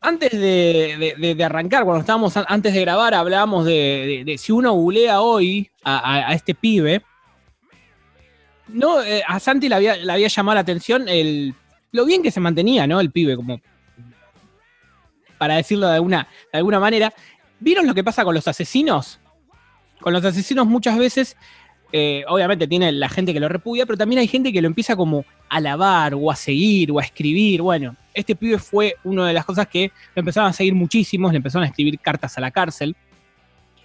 Antes 0.00 0.32
de, 0.32 1.36
arrancar, 1.42 1.84
cuando 1.84 2.00
estábamos 2.00 2.36
antes 2.36 2.74
de 2.74 2.80
grabar, 2.82 3.14
hablábamos 3.14 3.64
de, 3.64 4.34
si 4.38 4.52
uno 4.52 4.74
googlea 4.74 5.22
hoy 5.22 5.70
a, 5.82 6.34
este 6.34 6.54
pibe. 6.54 7.02
No, 8.68 9.02
eh, 9.02 9.22
a 9.26 9.38
Santi 9.38 9.68
le 9.68 9.74
había, 9.74 10.28
llamado 10.28 10.54
la 10.54 10.60
atención 10.60 11.08
el, 11.08 11.54
lo 11.92 12.04
bien 12.04 12.22
que 12.22 12.30
se 12.30 12.40
mantenía, 12.40 12.86
¿no? 12.86 13.00
El 13.00 13.10
pibe, 13.10 13.36
como. 13.36 13.60
Para 15.38 15.56
decirlo 15.56 15.88
de 15.88 15.94
alguna, 15.94 16.28
de 16.52 16.58
alguna 16.58 16.80
manera. 16.80 17.12
¿Vieron 17.60 17.86
lo 17.86 17.94
que 17.94 18.04
pasa 18.04 18.24
con 18.24 18.34
los 18.34 18.48
asesinos? 18.48 19.20
con 20.04 20.12
los 20.12 20.22
asesinos 20.22 20.66
muchas 20.66 20.98
veces, 20.98 21.34
eh, 21.90 22.24
obviamente 22.28 22.66
tiene 22.66 22.92
la 22.92 23.08
gente 23.08 23.32
que 23.32 23.40
lo 23.40 23.48
repudia, 23.48 23.86
pero 23.86 23.96
también 23.96 24.18
hay 24.18 24.28
gente 24.28 24.52
que 24.52 24.60
lo 24.60 24.66
empieza 24.66 24.96
como 24.96 25.24
a 25.48 25.56
alabar 25.56 26.12
o 26.14 26.30
a 26.30 26.36
seguir 26.36 26.92
o 26.92 26.98
a 26.98 27.02
escribir. 27.02 27.62
Bueno, 27.62 27.96
este 28.12 28.36
pibe 28.36 28.58
fue 28.58 28.96
una 29.02 29.26
de 29.26 29.32
las 29.32 29.46
cosas 29.46 29.66
que 29.66 29.92
lo 30.14 30.20
empezaron 30.20 30.50
a 30.50 30.52
seguir 30.52 30.74
muchísimos, 30.74 31.32
le 31.32 31.38
empezaron 31.38 31.64
a 31.64 31.68
escribir 31.68 31.98
cartas 32.00 32.36
a 32.36 32.42
la 32.42 32.50
cárcel. 32.50 32.94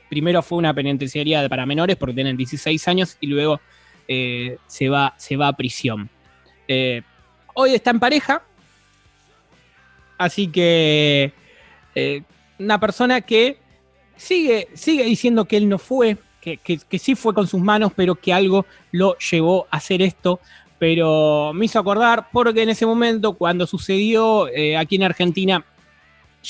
Primero 0.09 0.41
fue 0.41 0.57
una 0.57 0.73
penitenciaría 0.73 1.47
para 1.47 1.65
menores 1.65 1.95
porque 1.95 2.15
tienen 2.15 2.35
16 2.35 2.85
años 2.89 3.15
y 3.21 3.27
luego 3.27 3.61
eh, 4.09 4.57
se, 4.67 4.89
va, 4.89 5.13
se 5.17 5.37
va 5.37 5.47
a 5.47 5.53
prisión. 5.53 6.09
Eh, 6.67 7.01
hoy 7.53 7.73
está 7.73 7.91
en 7.91 7.99
pareja, 8.01 8.43
así 10.17 10.47
que 10.47 11.33
una 12.59 12.79
persona 12.79 13.21
que 13.21 13.57
sigue, 14.19 14.67
sigue 14.73 15.05
diciendo 15.05 15.45
que 15.45 15.57
él 15.57 15.67
no 15.67 15.79
fue, 15.79 16.17
que, 16.41 16.59
sí 16.99 17.15
fue 17.15 17.33
con 17.33 17.47
sus 17.47 17.61
manos, 17.61 17.91
pero 17.95 18.15
que 18.15 18.33
algo 18.33 18.65
lo 18.91 19.17
llevó 19.17 19.67
a 19.71 19.77
hacer 19.77 20.01
esto. 20.01 20.39
Pero 20.77 21.51
me 21.53 21.65
hizo 21.65 21.79
acordar 21.79 22.29
porque 22.31 22.61
en 22.63 22.69
ese 22.69 22.85
momento, 22.85 23.33
cuando 23.33 23.67
sucedió 23.67 24.47
eh, 24.47 24.77
aquí 24.77 24.95
en 24.95 25.03
Argentina, 25.03 25.65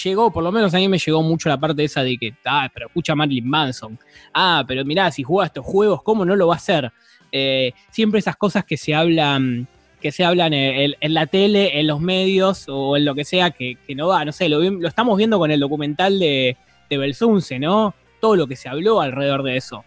llegó, 0.04 0.32
por 0.32 0.44
lo 0.44 0.52
menos 0.52 0.74
a 0.74 0.78
mí 0.78 0.88
me 0.88 1.00
llegó 1.00 1.24
mucho 1.24 1.50
la 1.50 1.60
parte 1.60 1.84
esa 1.84 2.04
de 2.04 2.16
que, 2.18 2.36
ah, 2.46 2.70
pero 2.72 2.88
escucha 2.88 3.16
Marilyn 3.16 3.50
Manson. 3.50 3.98
Ah, 4.34 4.64
pero 4.68 4.86
mirá, 4.86 5.10
si 5.10 5.24
juega 5.24 5.48
estos 5.48 5.66
juegos, 5.66 6.04
¿cómo 6.04 6.26
no 6.26 6.36
lo 6.36 6.48
va 6.48 6.54
a 6.54 6.58
hacer? 6.58 6.92
Eh, 7.32 7.74
siempre 7.92 8.20
esas 8.20 8.36
cosas 8.36 8.66
que 8.66 8.78
se 8.78 8.94
hablan 8.96 9.68
que 10.02 10.14
se 10.14 10.24
hablan 10.24 10.54
en, 10.54 10.96
la 11.14 11.28
tele, 11.28 11.78
en 11.78 11.88
los 11.88 12.00
medios 12.00 12.66
o 12.70 12.96
en 12.96 13.04
lo 13.04 13.16
que 13.16 13.26
sea, 13.26 13.52
que, 13.52 13.78
no 13.98 14.08
va, 14.08 14.24
no 14.24 14.32
sé, 14.32 14.48
lo, 14.48 14.62
lo, 14.62 14.88
estamos 14.88 15.18
viendo 15.18 15.38
con 15.38 15.52
el 15.52 15.60
documental 15.60 16.18
de, 16.20 16.56
de 16.90 16.98
Belsunce, 16.98 17.60
¿no? 17.60 17.94
Todo 18.22 18.38
lo 18.38 18.48
que 18.48 18.56
se 18.56 18.70
habló 18.70 19.02
alrededor 19.02 19.44
de 19.44 19.58
eso. 19.58 19.84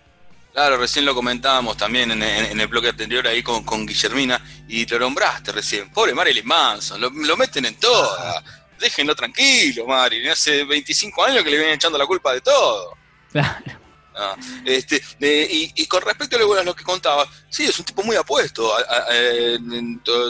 Claro, 0.52 0.76
recién 0.76 1.06
lo 1.06 1.14
comentábamos 1.14 1.78
también 1.78 2.10
en, 2.10 2.60
el 2.60 2.66
bloque 2.66 2.88
anterior 2.88 3.26
ahí 3.26 3.42
con, 3.42 3.64
con, 3.64 3.86
Guillermina 3.86 4.38
y 4.68 4.84
lo 4.86 4.98
nombraste 4.98 5.50
recién. 5.50 5.90
Pobre 5.90 6.14
Marilyn 6.14 6.46
Manson, 6.46 7.00
lo, 7.00 7.36
meten 7.38 7.64
en 7.64 7.74
toda. 7.76 8.42
Déjenlo 8.78 9.14
tranquilo, 9.14 9.86
Marilyn. 9.86 10.30
Hace 10.30 10.64
25 10.64 11.24
años 11.24 11.42
que 11.42 11.50
le 11.50 11.56
vienen 11.56 11.74
echando 11.76 11.96
la 11.96 12.06
culpa 12.06 12.34
de 12.34 12.42
todo. 12.42 12.94
Claro. 13.30 13.81
Ah, 14.14 14.36
este, 14.64 15.02
y, 15.20 15.86
con 15.86 16.02
respecto 16.02 16.36
a 16.36 16.62
lo, 16.62 16.74
que 16.74 16.84
contaba, 16.84 17.26
sí, 17.48 17.64
es 17.64 17.78
un 17.78 17.84
tipo 17.84 18.02
muy 18.02 18.16
apuesto 18.16 18.70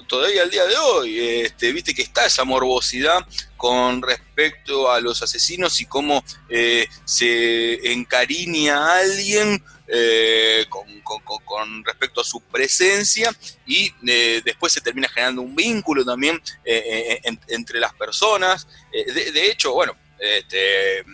todavía 0.07 0.43
al 0.43 0.51
día 0.51 0.65
de 0.67 0.77
hoy. 0.77 1.19
Este, 1.19 1.73
Viste 1.73 1.95
que 1.95 2.03
está 2.03 2.27
esa 2.27 2.45
morbosidad 2.45 3.27
con 3.57 4.03
respecto 4.03 4.91
a 4.91 5.01
los 5.01 5.23
asesinos 5.23 5.81
y 5.81 5.87
cómo 5.87 6.25
eh, 6.49 6.89
se 7.05 7.93
encariña 7.93 8.77
a 8.77 8.99
alguien 8.99 9.63
eh, 9.87 10.67
con, 10.69 11.85
respecto 11.85 12.21
a 12.21 12.25
su 12.25 12.41
presencia 12.41 13.31
y 13.67 13.93
eh, 14.07 14.43
después 14.45 14.73
se 14.73 14.81
termina 14.81 15.09
generando 15.09 15.43
un 15.43 15.55
vínculo 15.55 16.05
también 16.05 16.43
entre 16.65 17.79
las 17.79 17.95
personas. 17.95 18.67
De, 18.91 19.51
hecho, 19.51 19.75
bueno, 19.75 19.97
este, 20.19 21.05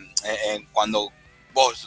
cuando 0.73 1.13
vos 1.59 1.85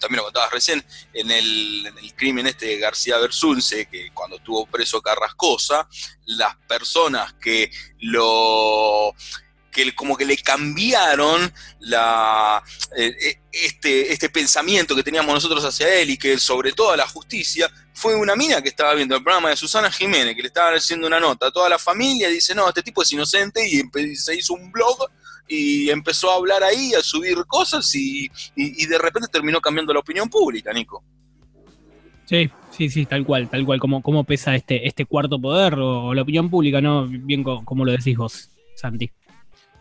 también 0.00 0.18
lo 0.18 0.24
contabas 0.24 0.50
recién, 0.50 0.82
en 1.12 1.30
el, 1.30 1.92
crimen 2.16 2.46
este 2.46 2.66
de 2.66 2.78
García 2.78 3.18
Bersunce, 3.18 3.86
que 3.86 4.10
cuando 4.14 4.36
estuvo 4.36 4.64
preso 4.64 5.02
Carrascosa, 5.02 5.86
las 6.24 6.56
personas 6.66 7.34
que 7.34 7.70
lo 8.00 9.14
que 9.70 9.94
como 9.94 10.16
que 10.16 10.24
le 10.24 10.36
cambiaron 10.36 11.52
la, 11.80 12.62
eh, 12.96 13.14
eh, 13.20 13.40
este, 13.50 14.12
este 14.12 14.30
pensamiento 14.30 14.94
que 14.94 15.02
teníamos 15.02 15.34
nosotros 15.34 15.64
hacia 15.64 15.92
él 15.96 16.10
y 16.10 16.16
que 16.16 16.38
sobre 16.38 16.72
todo 16.72 16.94
la 16.96 17.08
justicia, 17.08 17.70
fue 17.92 18.14
una 18.14 18.36
mina 18.36 18.62
que 18.62 18.68
estaba 18.68 18.94
viendo 18.94 19.16
el 19.16 19.22
programa 19.22 19.50
de 19.50 19.56
Susana 19.56 19.90
Jiménez, 19.90 20.34
que 20.34 20.42
le 20.42 20.48
estaba 20.48 20.70
haciendo 20.70 21.06
una 21.06 21.20
nota 21.20 21.48
a 21.48 21.50
toda 21.50 21.68
la 21.68 21.78
familia, 21.78 22.28
dice, 22.28 22.54
no, 22.54 22.68
este 22.68 22.82
tipo 22.82 23.02
es 23.02 23.12
inocente, 23.12 23.68
y 23.68 24.16
se 24.16 24.34
hizo 24.34 24.54
un 24.54 24.70
blog 24.72 25.10
y 25.48 25.90
empezó 25.90 26.30
a 26.30 26.36
hablar 26.36 26.62
ahí, 26.62 26.94
a 26.94 27.02
subir 27.02 27.36
cosas 27.46 27.94
y, 27.94 28.24
y- 28.56 28.82
y 28.82 28.86
de 28.86 28.98
repente 28.98 29.28
terminó 29.30 29.60
cambiando 29.60 29.92
la 29.92 30.00
opinión 30.00 30.28
pública, 30.28 30.72
Nico. 30.72 31.02
Sí, 32.26 32.50
sí, 32.70 32.88
sí, 32.88 33.04
tal 33.06 33.24
cual, 33.24 33.48
tal 33.50 33.64
cual, 33.66 33.78
como, 33.78 34.02
como 34.02 34.24
pesa 34.24 34.54
este, 34.54 34.86
este 34.86 35.04
cuarto 35.04 35.38
poder 35.38 35.74
o, 35.78 36.14
la 36.14 36.22
opinión 36.22 36.48
pública, 36.48 36.80
¿no? 36.80 37.06
Bien 37.06 37.42
co- 37.44 37.62
como 37.64 37.84
lo 37.84 37.92
decís 37.92 38.16
vos, 38.16 38.48
Santi. 38.76 39.10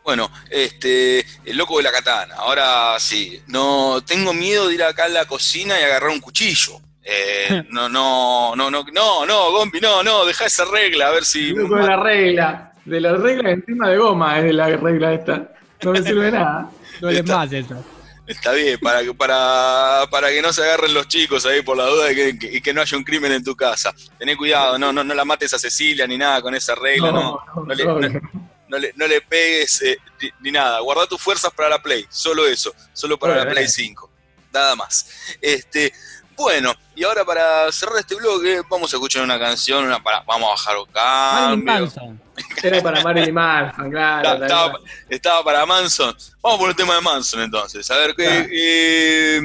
Bueno, 0.04 0.30
este, 0.49 1.19
el 1.45 1.56
loco 1.56 1.78
de 1.78 1.84
la 1.84 1.91
katana. 1.93 2.36
Ahora 2.36 2.99
sí, 2.99 3.39
no 3.47 4.02
tengo 4.06 4.34
miedo 4.34 4.67
de 4.67 4.76
ir 4.76 4.84
acá 4.84 5.06
a 5.06 5.10
la 5.10 5.26
cocina 5.26 5.80
y 5.80 5.84
agarrar 5.84 6.10
un 6.10 6.19
cuchillo. 6.19 6.73
Eh, 7.02 7.63
no, 7.69 7.88
no, 7.88 8.54
no, 8.58 8.69
no, 8.69 8.84
no, 8.91 9.26
no, 9.26 9.52
Gombi, 9.54 9.80
no, 9.80 10.04
no, 10.04 10.26
deja 10.26 10.45
esa 10.45 10.65
regla, 10.65 11.08
a 11.08 11.12
ver 11.12 11.23
si. 11.23 11.52
Loco 11.52 11.78
de 11.78 11.84
la 11.88 11.95
regla. 12.04 12.69
De 12.84 12.99
la 12.99 13.13
regla 13.15 13.52
encima 13.52 13.88
de 13.89 13.97
goma 13.97 14.39
es 14.39 14.43
de 14.43 14.52
la 14.54 14.67
regla 14.76 15.13
esta. 15.13 15.53
No 15.84 15.91
me 15.91 16.02
sirve 16.04 16.32
nada. 16.32 16.69
No 17.02 17.10
es 17.10 17.17
Está- 17.19 17.38
más 17.38 17.52
eso. 17.52 17.86
Está 18.26 18.54
bien, 18.54 18.80
para 18.80 19.02
que, 19.04 19.13
para, 19.13 20.06
para 20.10 20.30
que 20.30 20.41
no 20.41 20.54
se 20.54 20.63
agarren 20.63 20.93
los 20.93 21.10
chicos 21.10 21.46
ahí 21.46 21.62
por 21.62 21.76
la 21.76 21.86
duda 21.88 22.06
de 22.06 22.15
que, 22.15 22.39
que- 22.39 22.54
y 22.58 22.62
que 22.62 22.74
no 22.74 22.80
haya 22.82 22.98
un 22.98 23.04
crimen 23.04 23.34
en 23.34 23.43
tu 23.43 23.54
casa. 23.54 23.93
Tené 24.17 24.38
cuidado, 24.38 24.80
no, 24.80 24.93
no, 24.93 25.04
no 25.04 25.13
la 25.13 25.26
mates 25.26 25.54
a 25.54 25.60
Cecilia 25.60 26.08
ni 26.08 26.17
nada 26.17 26.41
con 26.41 26.56
esa 26.56 26.74
regla, 26.74 27.12
no. 27.12 27.41
no, 27.56 27.65
no 27.65 27.74
le- 27.74 27.84
no, 27.86 28.00
no- 28.00 28.10
no. 28.10 28.22
No 28.69 28.80
le, 28.80 28.91
no 28.96 29.06
le 29.08 29.22
pegues 29.22 29.82
eh, 29.84 29.98
ni, 30.22 30.30
ni 30.39 30.52
nada. 30.52 30.80
Guarda 30.80 31.06
tus 31.06 31.22
fuerzas 31.22 31.52
para 31.54 31.69
la 31.69 31.82
Play. 31.84 32.06
Solo 32.10 32.48
eso. 32.48 32.74
Solo 32.93 33.19
para 33.19 33.34
Bueno, 33.34 33.46
la 33.50 33.52
Play 33.52 33.65
bien. 33.65 33.72
5. 33.72 34.10
Nada 34.52 34.76
más. 34.76 35.06
Este, 35.39 35.93
bueno, 36.38 36.74
y 36.96 37.04
ahora 37.04 37.24
para 37.26 37.72
cerrar 37.72 37.98
este 38.00 38.15
bloque, 38.15 38.62
vamos 38.69 38.93
a 38.93 38.98
escuchar 38.98 39.24
una 39.24 39.39
canción. 39.39 39.86
Una 39.86 40.02
para, 40.02 40.22
vamos 40.22 40.48
a 40.48 40.52
bajar 40.52 40.78
un 40.78 40.88
Marilyn 40.93 41.65
cambio. 41.65 41.74
Manson. 41.86 42.22
Era 42.63 42.82
para 42.82 43.04
Marilyn 43.04 43.34
Manson, 43.34 43.91
claro. 43.91 44.80
Estaba, 45.10 45.43
para 45.43 45.65
Manson. 45.65 46.15
Vamos 46.41 46.60
por 46.60 46.69
el 46.69 46.76
tema 46.76 46.96
de 46.96 47.02
Manson 47.02 47.41
entonces. 47.41 47.89
A 47.91 47.98
ver 47.98 48.15
qué, 48.15 48.24
Claro. 48.26 48.48
eh, 48.52 49.41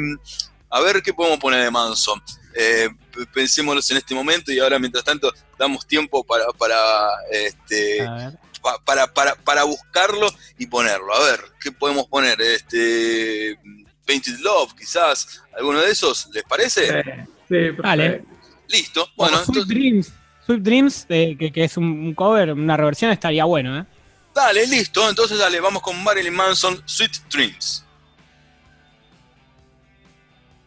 a 0.71 0.81
ver 0.81 1.03
qué 1.03 1.13
podemos 1.15 1.39
poner 1.39 1.63
de 1.65 1.71
Manson. 1.71 2.23
Eh, 2.55 2.89
p- 3.13 3.27
pensémoslo 3.27 3.81
en 3.91 3.97
este 3.99 4.15
momento 4.15 4.51
y 4.51 4.59
ahora 4.59 4.79
mientras 4.79 5.05
tanto 5.05 5.33
damos 5.59 5.87
tiempo 5.87 6.25
para, 6.25 6.47
para 6.59 7.09
este, 7.31 8.05
pa- 8.63 8.79
para, 8.85 9.07
para, 9.13 9.35
para 9.37 9.65
buscarlo 9.65 10.29
y 10.59 10.67
ponerlo. 10.67 11.15
A 11.15 11.23
ver, 11.25 11.41
¿qué 11.61 11.71
podemos 11.71 12.07
poner? 12.07 12.41
Este 12.41 13.59
Painted 14.09 14.39
Love, 14.41 14.75
quizás, 14.75 15.43
alguno 15.55 15.81
de 15.81 15.91
esos, 15.91 16.29
¿les 16.33 16.43
parece? 16.45 16.87
Sí, 16.87 17.11
sí, 17.13 17.45
perfecto. 17.49 17.83
Dale. 17.83 18.25
Listo. 18.69 19.09
Bueno, 19.17 19.37
Sweet 19.37 19.49
entonces, 19.49 19.69
Dreams. 19.69 20.13
Sweet 20.47 20.61
Dreams, 20.63 21.07
eh, 21.11 21.37
que, 21.39 21.53
que 21.53 21.65
es 21.65 21.77
un 21.77 21.85
un 21.85 22.15
cover, 22.15 22.53
una 22.53 22.77
reversión, 22.77 23.11
estaría 23.11 23.45
bueno, 23.45 23.79
¿eh? 23.79 23.85
dale, 24.35 24.67
listo. 24.67 25.09
Entonces 25.09 25.39
dale, 25.39 25.61
vamos 25.61 25.83
con 25.83 26.03
Marilyn 26.03 26.35
Manson, 26.35 26.81
Sweet 26.87 27.13
Dreams. 27.31 27.85